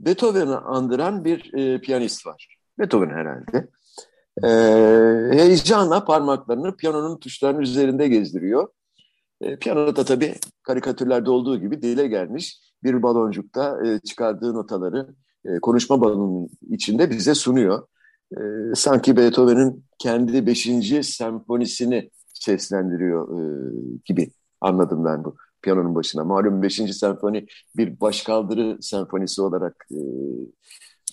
Beethoven'ı 0.00 0.60
andıran 0.60 1.24
bir 1.24 1.54
e, 1.54 1.80
piyanist 1.80 2.26
var. 2.26 2.58
Beethoven 2.78 3.10
herhalde. 3.10 3.68
E, 4.44 4.48
heyecanla 5.38 6.04
parmaklarını 6.04 6.76
piyanonun 6.76 7.18
tuşlarının 7.18 7.60
üzerinde 7.60 8.08
gezdiriyor. 8.08 8.68
E, 9.40 9.56
piyano 9.56 9.96
da 9.96 10.04
tabii 10.04 10.34
karikatürlerde 10.62 11.30
olduğu 11.30 11.60
gibi 11.60 11.82
dile 11.82 12.06
gelmiş. 12.06 12.60
Bir 12.82 13.02
baloncukta 13.02 13.86
e, 13.86 13.98
çıkardığı 13.98 14.54
notaları 14.54 15.14
e, 15.44 15.60
konuşma 15.60 16.00
balonunun 16.00 16.48
içinde 16.70 17.10
bize 17.10 17.34
sunuyor. 17.34 17.86
E, 18.36 18.74
sanki 18.74 19.16
Beethoven'in 19.16 19.84
kendi 19.98 20.46
beşinci 20.46 21.04
senfonisini 21.04 22.10
seslendiriyor 22.34 23.40
e, 23.40 23.42
gibi 24.04 24.30
anladım 24.60 25.04
ben 25.04 25.24
bu 25.24 25.36
piyanonun 25.62 25.94
başına. 25.94 26.24
Malum 26.24 26.62
5. 26.62 26.74
senfoni 26.74 27.46
bir 27.76 28.00
başkaldırı 28.00 28.78
senfonisi 28.82 29.42
olarak 29.42 29.86
e, 29.90 29.98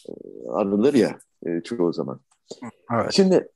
e, 0.10 0.14
anılır 0.50 0.94
ya 0.94 1.20
e, 1.46 1.62
çoğu 1.62 1.94
zaman. 1.94 2.20
Evet. 2.94 3.12
Şimdi 3.12 3.48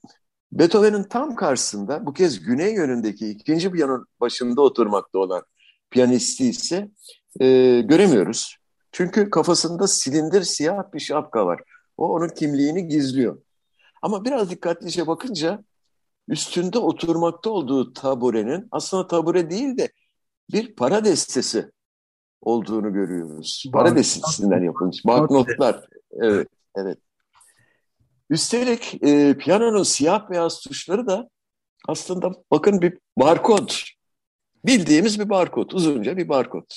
Beethoven'in 0.51 1.03
tam 1.03 1.35
karşısında 1.35 2.05
bu 2.05 2.13
kez 2.13 2.39
güney 2.39 2.73
yönündeki 2.73 3.29
ikinci 3.29 3.71
piyanonun 3.71 4.05
başında 4.21 4.61
oturmakta 4.61 5.19
olan 5.19 5.43
piyanisti 5.89 6.49
ise 6.49 6.89
e, 7.39 7.47
göremiyoruz. 7.81 8.57
Çünkü 8.91 9.29
kafasında 9.29 9.87
silindir 9.87 10.41
siyah 10.41 10.93
bir 10.93 10.99
şapka 10.99 11.45
var. 11.45 11.61
O 11.97 12.13
onun 12.13 12.27
kimliğini 12.27 12.87
gizliyor. 12.87 13.41
Ama 14.05 14.25
biraz 14.25 14.49
dikkatlice 14.49 15.07
bakınca 15.07 15.63
üstünde 16.27 16.79
oturmakta 16.79 17.49
olduğu 17.49 17.93
taburenin 17.93 18.67
aslında 18.71 19.07
tabure 19.07 19.49
değil 19.49 19.77
de 19.77 19.91
bir 20.51 20.75
para 20.75 21.05
destesi 21.05 21.71
olduğunu 22.41 22.93
görüyoruz. 22.93 23.63
Para 23.73 23.95
destesinden 23.95 24.63
yapılmış. 24.63 25.05
Banknotlar. 25.05 25.87
Evet, 26.11 26.47
evet. 26.75 26.97
Üstelik 28.29 29.03
e, 29.03 29.37
piyanonun 29.37 29.83
siyah 29.83 30.29
beyaz 30.29 30.59
tuşları 30.59 31.07
da 31.07 31.29
aslında 31.87 32.31
bakın 32.51 32.81
bir 32.81 32.97
barkod. 33.17 33.71
Bildiğimiz 34.65 35.19
bir 35.19 35.29
barkod. 35.29 35.71
Uzunca 35.71 36.17
bir 36.17 36.29
barkod. 36.29 36.71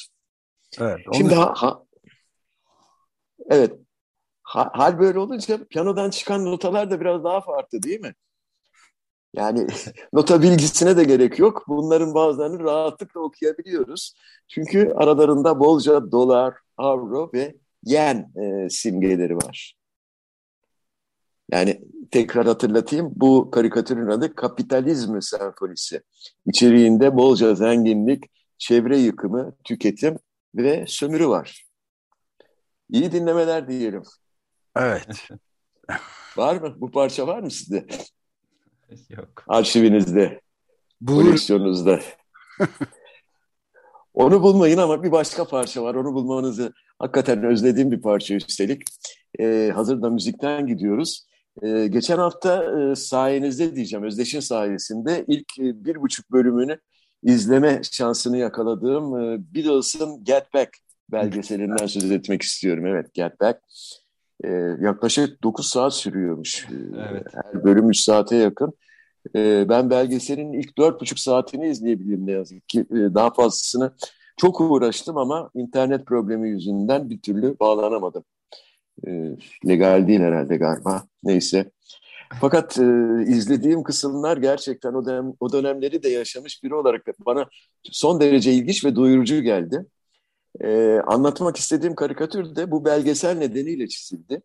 Evet, 0.81 1.01
Şimdi 1.15 1.35
ha, 1.35 1.53
ha, 1.57 1.83
evet. 3.51 3.88
Ha, 4.49 4.71
hal 4.73 4.99
böyle 4.99 5.19
olunca 5.19 5.65
piyanodan 5.65 6.11
çıkan 6.11 6.45
notalar 6.45 6.91
da 6.91 7.01
biraz 7.01 7.25
daha 7.25 7.41
farklı 7.41 7.83
değil 7.83 8.01
mi? 8.01 8.15
Yani 9.35 9.67
nota 10.13 10.43
bilgisine 10.43 10.97
de 10.97 11.05
gerek 11.05 11.39
yok. 11.39 11.65
Bunların 11.69 12.15
bazılarını 12.15 12.65
rahatlıkla 12.65 13.21
okuyabiliyoruz. 13.21 14.15
Çünkü 14.49 14.93
aralarında 14.97 15.61
bolca 15.61 16.13
dolar, 16.13 16.55
avro 16.77 17.31
ve 17.35 17.55
yen 17.85 18.33
e, 18.37 18.71
simgeleri 18.71 19.37
var. 19.37 19.75
Yani 21.53 21.81
tekrar 22.11 22.47
hatırlatayım 22.47 23.13
bu 23.17 23.51
karikatürün 23.51 24.11
adı 24.11 24.35
Kapitalizm 24.35 25.21
Senfonisi. 25.21 26.03
İçeriğinde 26.47 27.17
bolca 27.17 27.55
zenginlik, 27.55 28.25
çevre 28.59 28.99
yıkımı, 28.99 29.57
tüketim 29.65 30.19
ve 30.55 30.85
sömürü 30.89 31.29
var. 31.29 31.65
İyi 32.91 33.13
dinlemeler 33.13 33.69
diyelim. 33.69 34.03
Evet. 34.79 35.29
var 36.37 36.57
mı? 36.61 36.75
Bu 36.77 36.91
parça 36.91 37.27
var 37.27 37.43
mı 37.43 37.51
sizde? 37.51 37.87
Yok. 39.11 39.45
Arşivinizde, 39.49 40.41
Buyur. 41.01 41.25
koleksiyonunuzda. 41.25 42.01
Onu 44.15 44.43
bulmayın 44.43 44.79
ama 44.79 45.03
bir 45.03 45.13
başka 45.13 45.45
parça 45.45 45.83
var. 45.83 45.95
Onu 45.95 46.15
bulmanızı 46.15 46.73
hakikaten 46.99 47.45
özlediğim 47.45 47.91
bir 47.91 48.01
parça 48.01 48.35
üstelik. 48.35 48.83
E, 49.41 49.71
hazır 49.75 50.03
da 50.03 50.11
müzikten 50.11 50.67
gidiyoruz. 50.67 51.27
E, 51.63 51.87
geçen 51.87 52.19
hafta 52.19 52.81
e, 52.81 52.95
sayenizde 52.95 53.77
diyeceğim, 53.77 54.05
Özdeş'in 54.05 54.41
sayesinde 54.41 55.25
ilk 55.29 55.59
e, 55.59 55.85
bir 55.85 56.01
buçuk 56.01 56.33
bölümünü 56.33 56.79
izleme 57.23 57.81
şansını 57.93 58.39
yakaladığım 58.39 59.19
e, 59.19 59.39
Beatles'ın 59.55 60.25
Get 60.25 60.55
Back 60.55 60.71
belgeselinden 61.13 61.87
söz 61.87 62.11
etmek 62.11 62.43
istiyorum. 62.43 62.87
Evet, 62.87 63.15
Get 63.15 63.41
Back. 63.41 63.59
E, 64.45 64.49
yaklaşık 64.81 65.43
9 65.43 65.67
saat 65.67 65.95
sürüyormuş. 65.95 66.67
E, 66.71 66.75
evet. 67.11 67.27
Her 67.35 67.65
bölüm 67.65 67.91
3 67.91 68.01
saate 68.01 68.37
yakın. 68.37 68.73
E, 69.37 69.69
ben 69.69 69.91
belgeselin 69.91 70.53
ilk 70.53 70.79
4,5 70.79 71.21
saatini 71.21 71.69
izleyebilirim 71.69 72.27
ne 72.27 72.33
yazık 72.33 72.69
ki. 72.69 72.81
E, 72.81 73.15
daha 73.15 73.35
fazlasını 73.35 73.93
çok 74.37 74.61
uğraştım 74.61 75.17
ama 75.17 75.51
internet 75.55 76.07
problemi 76.07 76.49
yüzünden 76.49 77.11
bir 77.11 77.21
türlü 77.21 77.59
bağlanamadım. 77.61 78.25
E, 79.07 79.11
legal 79.69 80.09
değil 80.09 80.21
herhalde 80.21 80.57
galiba. 80.57 81.03
Neyse. 81.25 81.71
Fakat 82.41 82.79
e, 82.79 82.85
izlediğim 83.27 83.83
kısımlar 83.83 84.37
gerçekten 84.37 84.95
o, 84.95 85.07
dönem, 85.07 85.33
o 85.41 85.53
dönemleri 85.53 86.03
de 86.03 86.09
yaşamış 86.09 86.65
biri 86.65 86.75
olarak 86.75 87.03
bana 87.27 87.47
son 87.83 88.21
derece 88.21 88.53
ilginç 88.53 88.85
ve 88.85 88.97
doyurucu 88.97 89.43
geldi. 89.43 89.87
E, 90.61 90.99
anlatmak 91.07 91.57
istediğim 91.57 91.95
karikatür 91.95 92.57
de 92.57 92.71
bu 92.71 92.85
belgesel 92.85 93.37
nedeniyle 93.37 93.89
çizildi. 93.89 94.43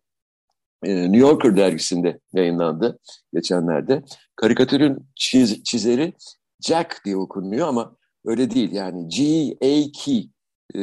E, 0.82 1.02
New 1.02 1.18
Yorker 1.18 1.56
dergisinde 1.56 2.20
yayınlandı 2.32 2.98
geçenlerde. 3.32 4.02
Karikatürün 4.36 5.06
çiz, 5.14 5.64
çizeri 5.64 6.12
Jack 6.60 7.04
diye 7.04 7.16
okunuyor 7.16 7.68
ama 7.68 7.96
öyle 8.24 8.50
değil 8.50 8.72
yani 8.72 9.08
G-A-K. 9.08 10.12
E, 10.74 10.80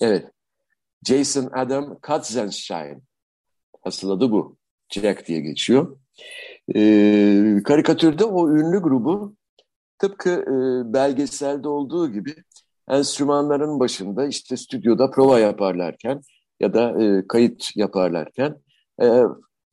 evet. 0.00 0.26
Jason 1.04 1.50
Adam 1.52 1.98
Katzenstein. 2.00 3.02
Asıl 3.82 4.10
adı 4.10 4.30
bu. 4.30 4.56
Jack 4.88 5.26
diye 5.26 5.40
geçiyor. 5.40 5.98
E, 6.74 7.62
karikatürde 7.64 8.24
o 8.24 8.50
ünlü 8.50 8.78
grubu 8.78 9.36
tıpkı 9.98 10.30
e, 10.30 10.92
belgeselde 10.92 11.68
olduğu 11.68 12.12
gibi 12.12 12.34
enstrümanların 12.88 13.80
başında 13.80 14.26
işte 14.26 14.56
stüdyoda 14.56 15.10
prova 15.10 15.38
yaparlarken 15.38 16.20
ya 16.60 16.74
da 16.74 17.02
e, 17.02 17.26
kayıt 17.28 17.76
yaparlarken 17.76 18.56
e, 19.02 19.22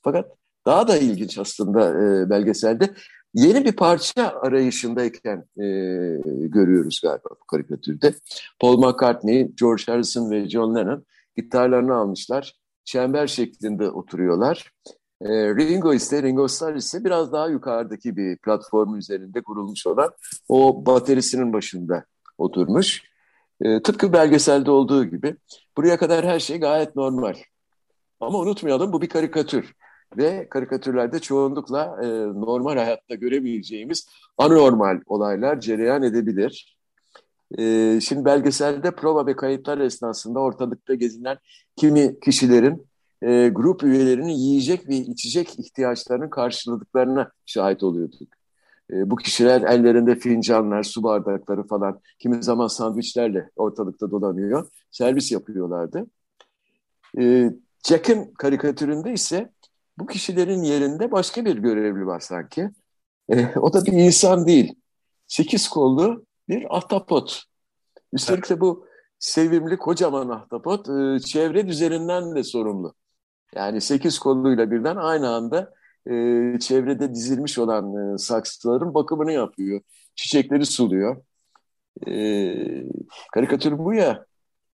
fakat 0.02 0.32
daha 0.66 0.88
da 0.88 0.98
ilginç 0.98 1.38
aslında 1.38 1.90
e, 1.90 2.30
belgeselde 2.30 2.94
yeni 3.34 3.66
bir 3.66 3.76
parça 3.76 4.28
arayışındayken 4.42 5.38
e, 5.58 5.66
görüyoruz 6.48 7.02
galiba 7.04 7.30
bu 7.42 7.46
karikatürde. 7.46 8.14
Paul 8.60 8.78
McCartney, 8.78 9.52
George 9.56 9.84
Harrison 9.88 10.32
ve 10.32 10.50
John 10.50 10.76
Lennon 10.76 11.06
gitarlarını 11.36 11.96
almışlar. 11.96 12.54
Çember 12.86 13.28
şeklinde 13.28 13.90
oturuyorlar. 13.90 14.72
E, 15.22 15.56
Ringo 15.56 15.94
ise, 15.94 16.24
Ringo 16.24 16.48
Starr 16.48 16.76
ise 16.76 17.04
biraz 17.04 17.32
daha 17.32 17.48
yukarıdaki 17.48 18.18
bir 18.18 18.38
platform 18.38 18.96
üzerinde 18.96 19.42
kurulmuş 19.42 19.88
olan 19.88 20.12
o 20.48 20.86
baterisinin 20.86 21.54
başında 21.54 22.06
oturmuş. 22.44 23.04
E, 23.62 23.82
tıpkı 23.82 24.14
belgeselde 24.14 24.72
olduğu 24.72 25.06
gibi. 25.06 25.36
Buraya 25.78 25.98
kadar 25.98 26.26
her 26.26 26.40
şey 26.40 26.60
gayet 26.60 26.96
normal. 26.96 27.36
Ama 28.20 28.40
unutmayalım 28.40 28.94
bu 28.94 29.02
bir 29.02 29.10
karikatür. 29.10 29.74
Ve 30.18 30.48
karikatürlerde 30.50 31.20
çoğunlukla 31.20 31.98
e, 32.04 32.08
normal 32.42 32.78
hayatta 32.78 33.16
görebileceğimiz 33.16 34.08
anormal 34.38 35.00
olaylar 35.06 35.60
cereyan 35.60 36.04
edebilir. 36.04 36.78
E, 37.58 38.00
şimdi 38.02 38.26
belgeselde 38.26 38.96
prova 38.96 39.26
ve 39.26 39.36
kayıtlar 39.36 39.78
esnasında 39.78 40.40
ortalıkta 40.40 40.94
gezinen 40.94 41.38
kimi 41.76 42.20
kişilerin 42.20 42.88
e, 43.22 43.50
grup 43.50 43.84
üyelerinin 43.84 44.34
yiyecek 44.34 44.90
ve 44.90 44.96
içecek 44.96 45.60
ihtiyaçlarının 45.60 46.30
karşıladıklarına 46.30 47.32
şahit 47.46 47.84
oluyorduk. 47.84 48.43
E, 48.92 49.10
bu 49.10 49.16
kişiler 49.16 49.62
ellerinde 49.62 50.16
fincanlar, 50.16 50.84
su 50.84 51.04
bardakları 51.04 51.68
falan, 51.68 52.02
kimi 52.20 52.44
zaman 52.44 52.68
sandviçlerle 52.68 53.50
ortalıkta 53.56 54.12
dolanıyor. 54.12 54.68
Servis 54.92 55.32
yapıyorlardı. 55.32 56.06
E, 57.20 57.52
Jack'ın 57.88 58.34
karikatüründe 58.34 59.14
ise 59.14 59.52
bu 59.98 60.06
kişilerin 60.06 60.64
yerinde 60.64 61.12
başka 61.12 61.46
bir 61.46 61.58
görevli 61.58 62.06
var 62.06 62.20
sanki. 62.20 62.70
E, 63.30 63.48
o 63.56 63.74
da 63.74 63.86
bir 63.86 63.92
insan 63.92 64.48
değil. 64.48 64.76
Sekiz 65.28 65.70
kollu 65.70 66.26
bir 66.50 66.78
ahtapot. 66.78 67.44
Üstelik 68.14 68.50
de 68.50 68.60
bu 68.62 68.86
sevimli 69.20 69.78
kocaman 69.78 70.30
ahtapot 70.30 70.90
e, 70.90 71.20
çevre 71.20 71.68
düzeninden 71.68 72.36
de 72.36 72.44
sorumlu. 72.44 72.94
Yani 73.56 73.82
sekiz 73.82 74.20
kolluyla 74.20 74.72
birden 74.72 74.96
aynı 74.96 75.30
anda 75.30 75.74
e, 76.08 76.60
çevrede 76.60 77.14
dizilmiş 77.14 77.58
olan 77.58 78.14
e, 78.14 78.18
saksıların 78.18 78.94
bakımını 78.94 79.32
yapıyor. 79.32 79.82
Çiçekleri 80.16 80.66
suluyor. 80.66 81.24
E, 82.08 82.14
karikatür 83.34 83.78
bu 83.78 83.94
ya. 83.94 84.26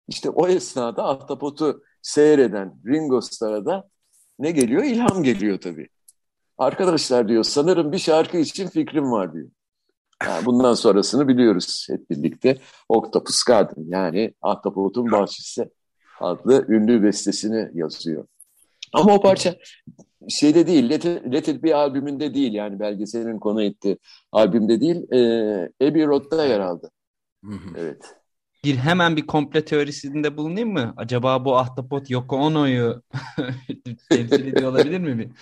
İşte 0.08 0.30
o 0.30 0.48
esnada 0.48 1.08
ahtapotu 1.08 1.82
seyreden 2.02 2.80
Ringo 2.86 3.20
Starr'a 3.20 3.66
da 3.66 3.88
ne 4.38 4.50
geliyor? 4.50 4.84
İlham 4.84 5.22
geliyor 5.22 5.60
tabii. 5.60 5.88
Arkadaşlar 6.58 7.28
diyor 7.28 7.44
sanırım 7.44 7.92
bir 7.92 7.98
şarkı 7.98 8.36
için 8.36 8.68
fikrim 8.68 9.12
var 9.12 9.34
diyor. 9.34 9.48
Yani 10.24 10.46
bundan 10.46 10.74
sonrasını 10.74 11.28
biliyoruz 11.28 11.86
hep 11.90 12.10
birlikte. 12.10 12.58
Octopus 12.88 13.42
Garden 13.42 13.84
yani 13.88 14.34
Ahtapot'un 14.42 15.12
Bahçesi 15.12 15.70
adlı 16.20 16.66
ünlü 16.68 17.02
bestesini 17.02 17.70
yazıyor. 17.74 18.26
Ama 18.92 19.14
o 19.14 19.20
parça 19.20 19.56
şeyde 20.28 20.66
değil, 20.66 20.90
Let 20.90 21.04
It, 21.04 21.32
Let 21.32 21.48
It 21.48 21.62
Be 21.62 21.74
albümünde 21.74 22.34
değil 22.34 22.52
yani 22.52 22.80
belgeselin 22.80 23.38
konu 23.38 23.62
ettiği 23.62 23.98
albümde 24.32 24.80
değil, 24.80 25.12
e, 25.12 25.18
Abbey 25.88 26.06
Road'da 26.06 26.46
yer 26.46 26.60
aldı. 26.60 26.90
Hı 27.44 27.52
hı. 27.52 27.70
Evet. 27.78 28.14
Bir 28.64 28.76
hemen 28.76 29.16
bir 29.16 29.26
komple 29.26 29.64
teorisinde 29.64 30.36
bulunayım 30.36 30.72
mı? 30.72 30.94
Acaba 30.96 31.44
bu 31.44 31.58
ahtapot 31.58 32.10
Yoko 32.10 32.36
Ono'yu 32.36 33.02
temsil 34.10 34.46
ediyor 34.46 34.72
olabilir 34.72 34.98
mi? 34.98 35.18
Bir? 35.18 35.28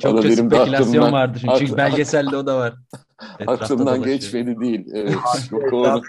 Çok 0.00 0.22
da 0.22 0.32
spekülasyon 0.32 1.12
vardır 1.12 1.40
çünkü, 1.40 1.58
çünkü 1.58 1.76
belgeselde 1.76 2.36
o 2.36 2.46
da 2.46 2.58
var. 2.58 2.74
Aklımdan 3.46 4.02
geçmedi 4.02 4.60
değil. 4.60 4.86
Evet. 4.94 5.14
Yoko 5.50 5.82
Ono. 5.82 6.02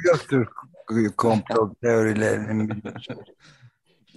Komplo 1.17 1.73
teorilerinin 1.81 2.83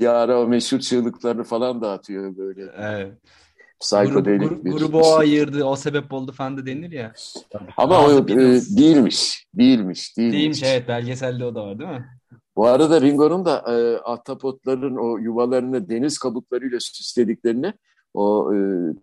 bir 0.00 0.06
ara 0.06 0.40
o 0.40 0.46
meşhur 0.46 0.78
çığlıklarını 0.78 1.44
falan 1.44 1.82
dağıtıyor 1.82 2.36
böyle. 2.36 2.72
Evet. 2.78 3.12
Psikodelik 3.80 4.48
Grup, 4.48 4.64
bir 4.64 4.72
grubu 4.72 4.98
o 4.98 5.14
ayırdı, 5.14 5.64
o 5.64 5.76
sebep 5.76 6.12
oldu 6.12 6.32
falan 6.32 6.58
da 6.58 6.66
denir 6.66 6.92
ya. 6.92 7.12
Ama 7.76 8.06
o 8.06 8.12
e, 8.12 8.26
değilmiş, 8.26 8.66
değilmiş, 8.78 9.46
değilmiş. 9.54 10.16
Değilmiş 10.18 10.62
evet, 10.62 10.88
belgeselde 10.88 11.44
o 11.44 11.54
da 11.54 11.66
var 11.66 11.78
değil 11.78 11.90
mi? 11.90 12.06
Bu 12.56 12.66
arada 12.66 13.00
Ringo'nun 13.00 13.44
da 13.44 13.64
e, 13.68 13.98
ahtapotların 14.10 14.96
o 14.96 15.18
yuvalarını 15.18 15.88
deniz 15.88 16.18
kabuklarıyla 16.18 16.78
süslediklerini 16.80 17.72
o 18.14 18.54
e, 18.54 18.58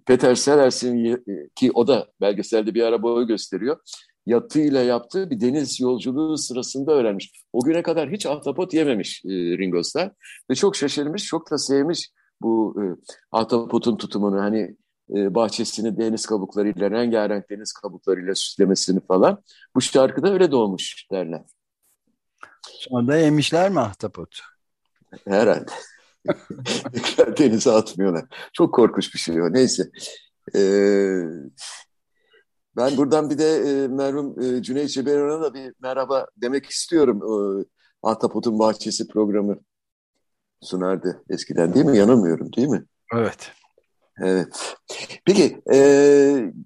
Peter 0.05 0.35
Sellers'in 0.35 1.05
e, 1.05 1.19
ki 1.55 1.71
o 1.73 1.87
da 1.87 2.07
belgeselde 2.21 2.73
bir 2.73 2.83
ara 2.83 3.03
boyu 3.03 3.27
gösteriyor 3.27 3.77
yatıyla 4.25 4.81
yaptığı 4.81 5.29
bir 5.29 5.39
deniz 5.39 5.79
yolculuğu 5.79 6.37
sırasında 6.37 6.91
öğrenmiş. 6.91 7.31
O 7.53 7.63
güne 7.63 7.83
kadar 7.83 8.09
hiç 8.09 8.25
ahtapot 8.25 8.73
yememiş 8.73 9.21
e, 9.25 9.29
Ringo 9.29 9.83
Starr 9.83 10.11
ve 10.49 10.55
çok 10.55 10.75
şaşırmış, 10.75 11.25
çok 11.25 11.51
da 11.51 11.57
sevmiş 11.57 12.09
bu 12.41 12.75
e, 12.81 12.83
ahtapotun 13.31 13.97
tutumunu. 13.97 14.41
Hani 14.41 14.75
e, 15.15 15.35
bahçesini 15.35 15.97
deniz 15.97 16.25
kabuklarıyla, 16.25 16.91
rengarenk 16.91 17.49
deniz 17.49 17.73
kabuklarıyla 17.73 18.35
süslemesini 18.35 18.99
falan. 18.99 19.43
Bu 19.75 19.81
şarkıda 19.81 20.33
öyle 20.33 20.51
doğmuş 20.51 21.07
derler. 21.11 21.41
Sonra 22.63 23.07
da 23.07 23.17
yemişler 23.17 23.69
mi 23.69 23.79
ahtapot? 23.79 24.39
Herhalde. 25.27 25.71
denize 27.37 27.71
atmıyorlar. 27.71 28.25
Çok 28.53 28.73
korkunç 28.73 29.13
bir 29.13 29.19
şey 29.19 29.41
o. 29.41 29.53
Neyse. 29.53 29.83
Ee, 30.55 31.21
ben 32.75 32.97
buradan 32.97 33.29
bir 33.29 33.37
de 33.37 33.55
e, 33.55 33.87
merhum 33.87 34.41
e, 34.41 34.63
Cüneyt 34.63 34.89
Ceberan'a 34.89 35.41
da 35.41 35.53
bir 35.53 35.73
merhaba 35.81 36.27
demek 36.37 36.65
istiyorum. 36.65 37.21
E, 37.23 37.65
Ahtapot'un 38.03 38.59
Bahçesi 38.59 39.07
programı 39.07 39.57
sunardı 40.61 41.23
eskiden 41.29 41.73
değil 41.73 41.85
mi? 41.85 41.97
Yanılmıyorum 41.97 42.53
değil 42.53 42.67
mi? 42.67 42.85
Evet. 43.13 43.51
Evet. 44.21 44.75
Peki 45.25 45.61
e, 45.73 45.77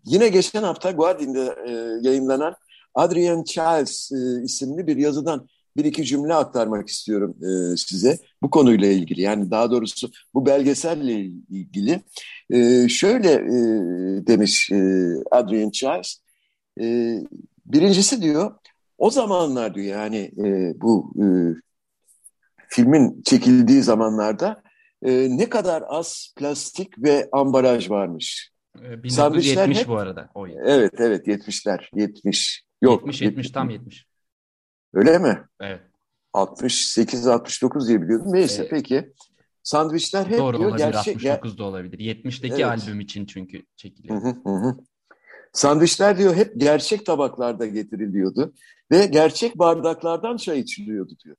yine 0.06 0.28
geçen 0.28 0.64
hafta 0.64 0.92
Guardian'da 0.92 1.56
e, 1.68 1.72
yayınlanan 2.02 2.56
Adrian 2.94 3.44
Charles 3.44 4.12
e, 4.12 4.44
isimli 4.44 4.88
bir 4.88 4.98
yazıdan 4.98 5.48
bir 5.78 5.86
iki 5.86 6.06
cümle 6.06 6.34
aktarmak 6.34 6.88
istiyorum 6.88 7.36
e, 7.42 7.78
size 7.78 8.18
bu 8.42 8.50
konuyla 8.50 8.88
ilgili. 8.88 9.22
Yani 9.22 9.52
daha 9.52 9.72
doğrusu 9.72 10.12
bu 10.34 10.46
belgeselle 10.46 11.14
ilgili. 11.50 12.02
E, 12.50 12.90
şöyle 12.90 13.32
e, 13.32 13.58
demiş 14.28 14.72
e, 14.72 14.78
Adrian 15.32 15.70
Charles. 15.70 16.18
E, 16.82 17.18
birincisi 17.66 18.22
diyor 18.22 18.56
o 18.98 19.10
zamanlar 19.10 19.76
diyor 19.76 19.88
yani 19.88 20.32
e, 20.46 20.74
bu 20.82 21.14
e, 21.22 21.26
filmin 22.70 23.22
çekildiği 23.22 23.82
zamanlarda 23.82 24.64
e, 25.04 25.38
ne 25.38 25.50
kadar 25.50 25.84
az 25.88 26.34
plastik 26.38 27.04
ve 27.04 27.30
ambalaj 27.32 27.90
varmış. 27.90 28.52
1970 28.76 29.80
hep, 29.80 29.88
bu 29.88 29.98
arada. 29.98 30.30
O 30.36 30.48
evet 30.48 30.94
evet 30.98 31.28
70'ler 31.28 31.80
70. 31.96 32.66
Yok 32.82 33.02
70 33.02 33.22
70 33.22 33.52
tam 33.52 33.70
70. 33.70 34.06
Öyle 34.96 35.18
mi? 35.18 35.44
Evet. 35.62 35.82
68 36.34 37.28
69 37.28 37.88
diye 37.88 38.02
biliyordum. 38.02 38.34
Neyse 38.34 38.62
evet. 38.62 38.72
peki. 38.72 39.14
Sandviçler 39.64 40.26
hep 40.26 40.40
Doğru, 40.40 40.58
diyor 40.58 40.70
olabilir, 40.70 40.86
gerçek 40.86 41.16
69 41.16 41.58
da 41.58 41.64
olabilir. 41.64 42.00
70'teki 42.00 42.54
evet. 42.54 42.66
albüm 42.66 43.00
için 43.00 43.26
çünkü 43.26 43.66
çekiliyor. 43.76 44.22
Hı 44.22 44.28
hı 44.28 44.50
hı. 44.50 44.76
Sandviçler 45.54 46.18
diyor 46.18 46.36
hep 46.36 46.54
gerçek 46.58 47.06
tabaklarda 47.06 47.66
getiriliyordu 47.66 48.54
ve 48.92 49.06
gerçek 49.06 49.60
bardaklardan 49.60 50.38
çay 50.38 50.60
içiliyordu 50.60 51.14
diyor. 51.24 51.36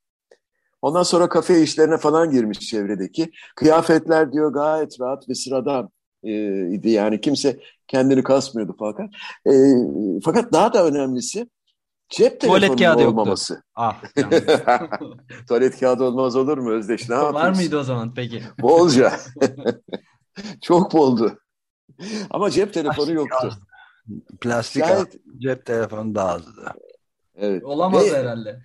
Ondan 0.83 1.03
sonra 1.03 1.29
kafe 1.29 1.63
işlerine 1.63 1.97
falan 1.97 2.31
girmiş 2.31 2.61
çevredeki. 2.61 3.31
Kıyafetler 3.57 4.33
diyor 4.33 4.53
gayet 4.53 5.01
rahat 5.01 5.29
ve 5.29 5.35
sıradan 5.35 5.91
e, 6.23 6.33
idi. 6.71 6.91
Yani 6.91 7.21
kimse 7.21 7.61
kendini 7.87 8.23
kasmıyordu 8.23 8.77
fakat. 8.79 9.11
E, 9.47 9.53
fakat 10.25 10.53
daha 10.53 10.73
da 10.73 10.87
önemlisi 10.87 11.47
cep 12.09 12.41
telefonu 12.41 13.09
olmaması. 13.09 13.53
Yoktu. 13.55 13.69
Ah, 13.75 14.03
Tuvalet 15.49 15.81
kağıdı 15.81 16.05
olmaz 16.05 16.37
olur 16.37 16.59
mu 16.59 16.71
Özdeş? 16.71 17.09
Ne 17.09 17.15
yapıyorsun? 17.15 17.41
Var 17.41 17.51
mıydı 17.51 17.79
o 17.79 17.83
zaman 17.83 18.15
peki? 18.15 18.43
Bolca. 18.61 19.13
Çok 20.63 20.93
boldu. 20.93 21.39
Ama 22.31 22.51
cep 22.51 22.75
telefonu 22.75 23.13
yoktu. 23.13 23.51
Plastik 24.41 24.83
Gayet... 24.83 25.17
cep 25.39 25.67
telefonu 25.67 26.15
da 26.15 26.29
azdı. 26.29 26.73
Evet. 27.37 27.65
Olamaz 27.65 28.05
Ve, 28.05 28.19
herhalde. 28.19 28.61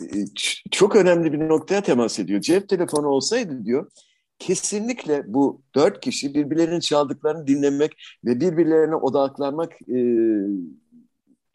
çok 0.70 0.96
önemli 0.96 1.32
bir 1.32 1.48
noktaya 1.48 1.82
temas 1.82 2.18
ediyor. 2.18 2.40
Cep 2.40 2.68
telefonu 2.68 3.06
olsaydı 3.06 3.64
diyor 3.64 3.90
kesinlikle 4.42 5.22
bu 5.26 5.62
dört 5.74 6.00
kişi 6.00 6.34
birbirlerinin 6.34 6.80
çaldıklarını 6.80 7.46
dinlemek 7.46 7.92
ve 8.24 8.40
birbirlerine 8.40 8.94
odaklanmak 8.94 9.72
e, 9.72 9.98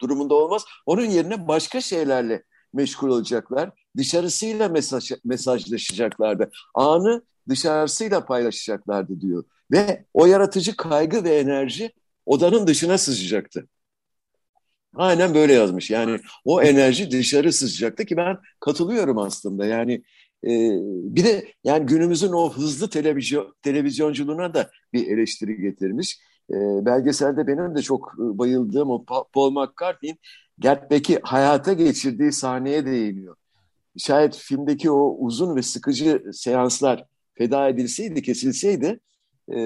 durumunda 0.01 0.33
olmaz. 0.33 0.65
Onun 0.85 1.05
yerine 1.05 1.47
başka 1.47 1.81
şeylerle 1.81 2.43
meşgul 2.73 3.09
olacaklar. 3.09 3.71
Dışarısıyla 3.97 4.69
mesaj, 4.69 5.11
mesajlaşacaklardı. 5.25 6.51
Anı 6.73 7.21
dışarısıyla 7.49 8.25
paylaşacaklardı 8.25 9.21
diyor. 9.21 9.43
Ve 9.71 10.05
o 10.13 10.25
yaratıcı 10.25 10.75
kaygı 10.75 11.23
ve 11.23 11.37
enerji 11.37 11.91
odanın 12.25 12.67
dışına 12.67 12.97
sızacaktı. 12.97 13.67
Aynen 14.95 15.33
böyle 15.35 15.53
yazmış. 15.53 15.89
Yani 15.89 16.19
o 16.45 16.61
enerji 16.61 17.11
dışarı 17.11 17.53
sızacaktı 17.53 18.05
ki 18.05 18.17
ben 18.17 18.37
katılıyorum 18.59 19.17
aslında. 19.17 19.65
Yani 19.65 19.93
e, 20.43 20.49
bir 21.15 21.23
de 21.23 21.53
yani 21.63 21.85
günümüzün 21.85 22.31
o 22.31 22.53
hızlı 22.53 22.89
televizyon 22.89 23.55
televizyonculuğuna 23.61 24.53
da 24.53 24.71
bir 24.93 25.07
eleştiri 25.07 25.61
getirmiş. 25.61 26.19
E, 26.51 26.55
belgeselde 26.85 27.47
benim 27.47 27.75
de 27.75 27.81
çok 27.81 28.13
bayıldığım 28.17 28.89
o 28.89 29.05
Paul 29.33 29.51
McCartney'in 29.51 30.19
Get 30.59 31.19
hayata 31.23 31.73
geçirdiği 31.73 32.31
sahneye 32.31 32.85
değiniyor. 32.85 33.35
Şayet 33.97 34.35
filmdeki 34.37 34.91
o 34.91 35.17
uzun 35.19 35.55
ve 35.55 35.61
sıkıcı 35.61 36.23
seanslar 36.33 37.05
feda 37.33 37.69
edilseydi, 37.69 38.21
kesilseydi 38.21 38.99
e, 39.49 39.57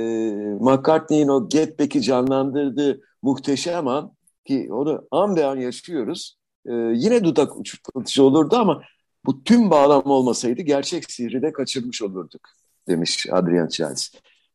McCartney'in 0.60 1.28
o 1.28 1.50
Get 1.50 1.80
Back'i 1.80 2.02
canlandırdığı 2.02 3.02
muhteşem 3.22 3.88
an 3.88 4.14
ki 4.46 4.68
onu 4.72 5.08
an 5.12 5.36
be 5.36 5.46
an 5.46 5.58
yaşıyoruz. 5.58 6.38
E, 6.66 6.74
yine 6.74 7.24
dudak 7.24 7.60
uçurtucu 7.60 8.24
olurdu 8.24 8.56
ama 8.56 8.82
bu 9.26 9.44
tüm 9.44 9.70
bağlam 9.70 10.06
olmasaydı 10.06 10.62
gerçek 10.62 11.12
sihri 11.12 11.42
de 11.42 11.54
kaçırmış 11.54 12.02
olurduk 12.02 12.50
demiş 12.88 13.28
Adrian 13.32 13.68
Charles. 13.68 14.12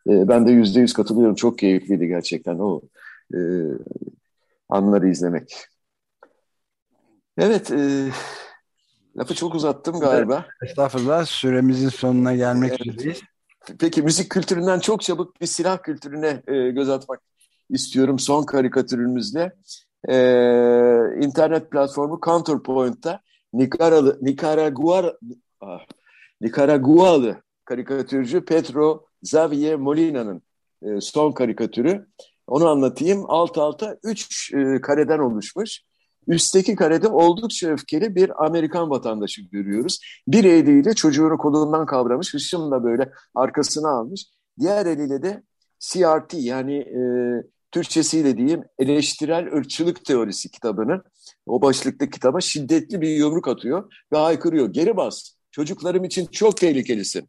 E, 0.09 0.29
ben 0.29 0.47
de 0.47 0.53
yüzde 0.53 0.81
yüz 0.81 0.93
katılıyorum. 0.93 1.35
Çok 1.35 1.59
keyifliydi 1.59 2.07
gerçekten 2.07 2.59
o 2.59 2.81
e, 3.35 3.39
anları 4.69 5.09
izlemek. 5.09 5.67
Evet, 7.39 7.71
e, 7.71 8.09
lafı 9.17 9.35
çok 9.35 9.55
uzattım 9.55 10.01
galiba. 10.01 10.47
Estağfurullah, 10.63 11.25
süremizin 11.25 11.89
sonuna 11.89 12.35
gelmek 12.35 12.71
evet. 12.71 12.87
üzereyiz. 12.87 13.23
Peki 13.81 14.03
müzik 14.03 14.31
kültüründen 14.31 14.81
çok 14.81 15.03
çabuk 15.03 15.41
bir 15.41 15.47
silah 15.47 15.83
kültürüne 15.83 16.43
e, 16.47 16.71
göz 16.71 16.89
atmak 16.89 17.21
istiyorum 17.71 18.19
son 18.19 18.43
karikatürümüzle. 18.43 19.53
E, 20.09 20.17
internet 21.21 21.71
platformu 21.71 22.21
Counterpoint'ta 22.25 23.21
Nikaralı, 23.53 24.19
Nikaragua, 24.23 25.15
ah, 25.61 25.87
Nikaragualı 26.41 27.37
karikatürcü 27.65 28.45
Pedro 28.45 29.06
Xavier 29.23 29.77
Molina'nın 29.77 30.43
e, 30.83 31.01
son 31.01 31.33
karikatürü. 31.33 32.07
Onu 32.47 32.69
anlatayım. 32.69 33.25
Alt 33.29 33.59
alta 33.59 33.97
üç 34.03 34.53
e, 34.55 34.81
kareden 34.81 35.19
oluşmuş. 35.19 35.81
Üstteki 36.29 36.77
karede 36.77 37.09
oldukça 37.09 37.69
öfkeli 37.69 38.15
bir 38.15 38.47
Amerikan 38.47 38.91
vatandaşı 38.91 39.43
görüyoruz. 39.43 40.01
Bir 40.29 40.45
eliyle 40.45 40.95
çocuğunu 40.95 41.39
kolundan 41.39 41.87
kavramış, 41.87 42.35
hışımla 42.35 42.85
böyle 42.85 43.11
arkasına 43.35 43.91
almış. 43.91 44.27
Diğer 44.61 44.87
eliyle 44.87 45.23
de 45.23 45.43
CRT 45.79 46.35
yani 46.35 46.77
e, 46.77 47.01
Türkçesiyle 47.71 48.37
diyeyim 48.37 48.65
eleştirel 48.79 49.53
ırkçılık 49.53 50.05
teorisi 50.05 50.51
kitabını 50.51 51.03
o 51.47 51.63
başlıklı 51.63 52.11
kitaba 52.11 52.41
şiddetli 52.41 53.01
bir 53.01 53.09
yumruk 53.09 53.49
atıyor 53.49 53.93
ve 54.13 54.17
haykırıyor. 54.17 54.73
Geri 54.73 54.97
bas 54.97 55.31
çocuklarım 55.51 56.05
için 56.05 56.27
çok 56.27 56.57
tehlikelisin 56.57 57.29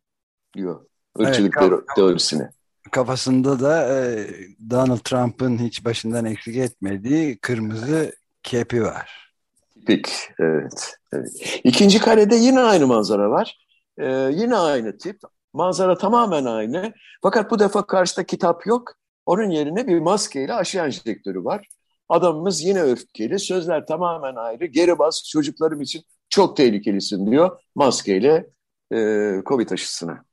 diyor 0.55 0.85
ırkçılık 1.19 1.55
evet, 1.61 1.79
teorisine. 1.95 2.49
Kafasında 2.91 3.59
da 3.59 3.95
e, 3.95 4.27
Donald 4.69 4.99
Trump'ın 4.99 5.57
hiç 5.57 5.85
başından 5.85 6.25
eksik 6.25 6.57
etmediği 6.57 7.37
kırmızı 7.37 8.11
kepi 8.43 8.83
var. 8.83 9.33
Tipik, 9.73 10.09
evet, 10.39 10.95
evet. 11.13 11.59
İkinci 11.63 11.99
karede 11.99 12.35
yine 12.35 12.59
aynı 12.59 12.87
manzara 12.87 13.29
var. 13.29 13.57
Ee, 13.97 14.29
yine 14.33 14.55
aynı 14.55 14.97
tip. 14.97 15.19
Manzara 15.53 15.97
tamamen 15.97 16.45
aynı. 16.45 16.93
Fakat 17.21 17.51
bu 17.51 17.59
defa 17.59 17.87
karşıda 17.87 18.23
kitap 18.23 18.65
yok. 18.65 18.93
Onun 19.25 19.49
yerine 19.49 19.87
bir 19.87 19.99
maskeyle 19.99 20.53
aşı 20.53 20.79
enjektörü 20.79 21.43
var. 21.43 21.67
Adamımız 22.09 22.63
yine 22.63 22.81
öfkeli. 22.81 23.39
Sözler 23.39 23.85
tamamen 23.85 24.35
ayrı. 24.35 24.65
Geri 24.65 24.99
bas 24.99 25.23
çocuklarım 25.29 25.81
için 25.81 26.03
çok 26.29 26.57
tehlikelisin 26.57 27.31
diyor 27.31 27.59
maskeyle 27.75 28.49
e, 28.93 28.97
Covid 29.45 29.69
aşısına. 29.69 30.26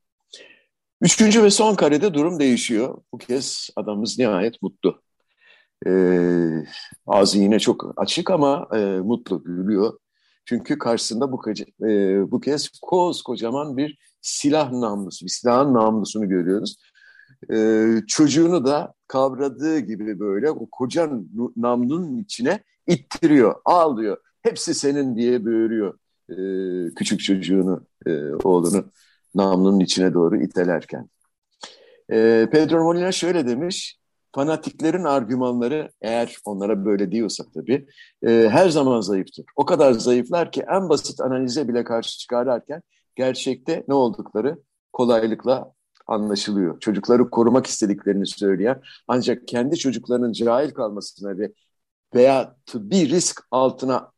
Üçüncü 1.04 1.42
ve 1.42 1.50
son 1.50 1.74
karede 1.74 2.14
durum 2.14 2.40
değişiyor. 2.40 2.98
Bu 3.12 3.18
kez 3.18 3.68
adamımız 3.76 4.18
nihayet 4.18 4.62
mutlu. 4.62 5.02
E, 5.86 5.90
ağzı 7.06 7.38
yine 7.38 7.58
çok 7.58 7.92
açık 7.96 8.30
ama 8.30 8.68
e, 8.74 8.78
mutlu 8.78 9.44
gülüyor. 9.44 9.98
Çünkü 10.44 10.78
karşısında 10.78 11.32
bu, 11.32 11.42
e, 11.88 12.30
bu 12.30 12.40
kez 12.40 12.70
kocaman 13.24 13.76
bir 13.76 13.98
silah 14.20 14.72
namlusu, 14.72 15.24
bir 15.24 15.30
silahın 15.30 15.74
namlusunu 15.74 16.28
görüyoruz 16.28 16.76
e, 17.52 17.86
çocuğunu 18.08 18.66
da 18.66 18.94
kavradığı 19.08 19.78
gibi 19.78 20.20
böyle 20.20 20.50
o 20.50 20.70
koca 20.70 21.10
namlunun 21.56 22.18
içine 22.18 22.62
ittiriyor, 22.86 23.54
al 23.64 23.98
diyor. 23.98 24.16
Hepsi 24.42 24.74
senin 24.74 25.16
diye 25.16 25.44
böğürüyor 25.44 25.98
e, 26.30 26.94
küçük 26.94 27.20
çocuğunu, 27.20 27.86
e, 28.06 28.10
oğlunu 28.44 28.84
namlunun 29.34 29.80
içine 29.80 30.14
doğru 30.14 30.42
itelerken. 30.42 31.08
E, 32.12 32.48
Pedro 32.52 32.84
Molina 32.84 33.12
şöyle 33.12 33.46
demiş, 33.46 33.98
fanatiklerin 34.34 35.04
argümanları 35.04 35.90
eğer 36.02 36.36
onlara 36.44 36.84
böyle 36.84 37.12
diyorsak 37.12 37.46
tabii 37.54 37.86
e, 38.26 38.48
her 38.50 38.68
zaman 38.68 39.00
zayıftır. 39.00 39.44
O 39.56 39.64
kadar 39.64 39.92
zayıflar 39.92 40.52
ki 40.52 40.64
en 40.68 40.88
basit 40.88 41.20
analize 41.20 41.68
bile 41.68 41.84
karşı 41.84 42.18
çıkarlarken 42.18 42.82
gerçekte 43.16 43.84
ne 43.88 43.94
oldukları 43.94 44.58
kolaylıkla 44.92 45.72
anlaşılıyor. 46.06 46.80
Çocukları 46.80 47.30
korumak 47.30 47.66
istediklerini 47.66 48.26
söyleyen 48.26 48.80
ancak 49.08 49.48
kendi 49.48 49.76
çocuklarının 49.76 50.32
cahil 50.32 50.70
kalmasına 50.70 51.38
ve 51.38 51.52
veya 52.14 52.56
tıbbi 52.66 53.08
risk 53.08 53.40
altına 53.50 54.13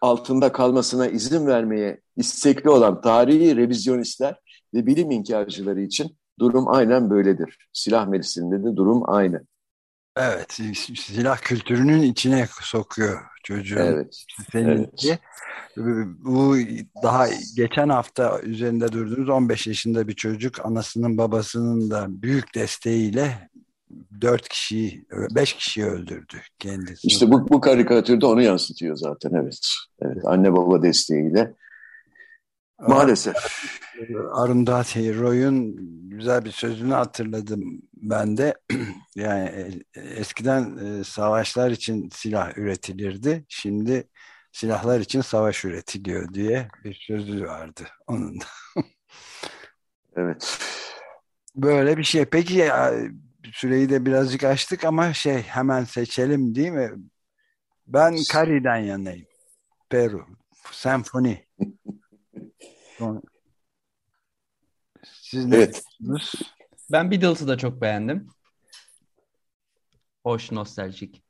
altında 0.00 0.52
kalmasına 0.52 1.06
izin 1.06 1.46
vermeye 1.46 2.00
istekli 2.16 2.70
olan 2.70 3.00
tarihi 3.00 3.56
revizyonistler 3.56 4.36
ve 4.74 4.86
bilim 4.86 5.10
inkarcıları 5.10 5.80
için 5.80 6.18
durum 6.38 6.68
aynen 6.68 7.10
böyledir. 7.10 7.68
Silah 7.72 8.06
meclisinde 8.06 8.64
de 8.64 8.76
durum 8.76 9.10
aynı. 9.10 9.42
Evet, 10.16 10.58
silah 10.96 11.38
kültürünün 11.38 12.02
içine 12.02 12.46
sokuyor 12.62 13.20
çocuğun. 13.44 13.76
Evet. 13.76 14.24
Seninki. 14.52 15.08
Evet. 15.08 15.20
Bu 16.18 16.56
daha 17.02 17.26
geçen 17.56 17.88
hafta 17.88 18.40
üzerinde 18.40 18.92
durduğumuz 18.92 19.28
15 19.28 19.66
yaşında 19.66 20.08
bir 20.08 20.14
çocuk 20.14 20.66
anasının 20.66 21.18
babasının 21.18 21.90
da 21.90 22.06
büyük 22.08 22.54
desteğiyle 22.54 23.48
4 24.20 24.48
kişiyi, 24.48 25.06
5 25.34 25.52
kişiyi 25.52 25.86
öldürdü 25.86 26.36
kendisi. 26.58 27.06
İşte 27.06 27.30
bu, 27.30 27.48
bu 27.48 27.60
karikatürde 27.60 28.26
onu 28.26 28.42
yansıtıyor 28.42 28.96
zaten 28.96 29.30
evet. 29.34 29.58
evet. 30.02 30.24
Anne 30.24 30.52
baba 30.52 30.82
desteğiyle 30.82 31.54
Maalesef. 32.78 33.36
Arundhati 34.32 35.18
Roy'un 35.18 35.76
güzel 36.10 36.44
bir 36.44 36.50
sözünü 36.50 36.94
hatırladım 36.94 37.82
ben 37.94 38.36
de. 38.36 38.54
Yani 39.16 39.48
e, 39.94 40.00
eskiden 40.00 40.76
e, 40.76 41.04
savaşlar 41.04 41.70
için 41.70 42.08
silah 42.12 42.58
üretilirdi. 42.58 43.44
Şimdi 43.48 44.08
silahlar 44.52 45.00
için 45.00 45.20
savaş 45.20 45.64
üretiliyor 45.64 46.34
diye 46.34 46.68
bir 46.84 46.94
sözü 46.94 47.46
vardı 47.46 47.82
onun 48.06 48.40
da. 48.40 48.44
evet. 50.16 50.58
Böyle 51.56 51.96
bir 51.96 52.04
şey. 52.04 52.24
Peki 52.24 52.54
ya, 52.54 52.94
süreyi 53.52 53.90
de 53.90 54.06
birazcık 54.06 54.44
açtık 54.44 54.84
ama 54.84 55.12
şey 55.12 55.42
hemen 55.42 55.84
seçelim 55.84 56.54
değil 56.54 56.70
mi? 56.70 56.90
Ben 57.86 58.16
Kari'den 58.32 58.76
yanayım. 58.76 59.26
Peru. 59.90 60.26
Senfoni. 60.72 61.46
Siz 65.04 65.44
ne 65.44 65.56
Evet. 65.56 65.82
diyorsunuz? 66.02 66.32
Ben 66.92 67.10
Beatles'ı 67.10 67.48
da 67.48 67.58
çok 67.58 67.80
beğendim. 67.80 68.28
Hoş, 70.22 70.52
nostaljik. 70.52 71.22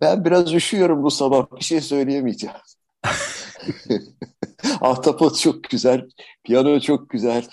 Ben 0.00 0.24
biraz 0.24 0.54
üşüyorum 0.54 1.02
bu 1.02 1.10
sabah. 1.10 1.56
Bir 1.56 1.64
şey 1.64 1.80
söyleyemeyeceğim. 1.80 2.56
Ahtapot 4.80 5.38
çok 5.38 5.64
güzel. 5.64 6.08
Piyano 6.44 6.80
çok 6.80 7.10
güzel. 7.10 7.48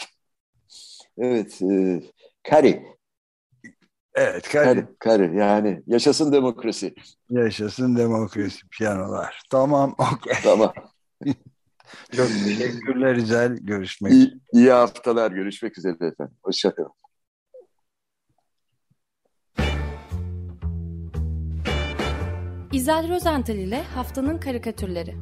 Evet. 1.17 1.62
E, 1.62 2.01
Kari. 2.49 2.84
Evet, 4.15 4.49
Kari. 4.49 4.65
Kari. 4.65 4.88
Kari. 4.99 5.38
Yani 5.38 5.84
yaşasın 5.88 6.31
demokrasi. 6.31 6.95
Yaşasın 7.29 7.95
demokrasi 7.95 8.67
piyanolar. 8.67 9.43
Tamam, 9.49 9.95
okey. 10.13 10.34
Tamam. 10.43 10.73
Çok 12.15 12.27
teşekkürler 12.27 13.15
güzel. 13.15 13.58
Görüşmek 13.62 14.13
İyi, 14.13 14.34
iyi 14.53 14.71
haftalar. 14.71 15.31
Görüşmek 15.31 15.77
üzere 15.77 15.93
efendim. 15.93 16.36
Hoşçakalın. 16.43 16.91
İzel 22.73 23.10
Rozental 23.10 23.55
ile 23.55 23.84
Haftanın 23.84 24.38
Karikatürleri 24.38 25.15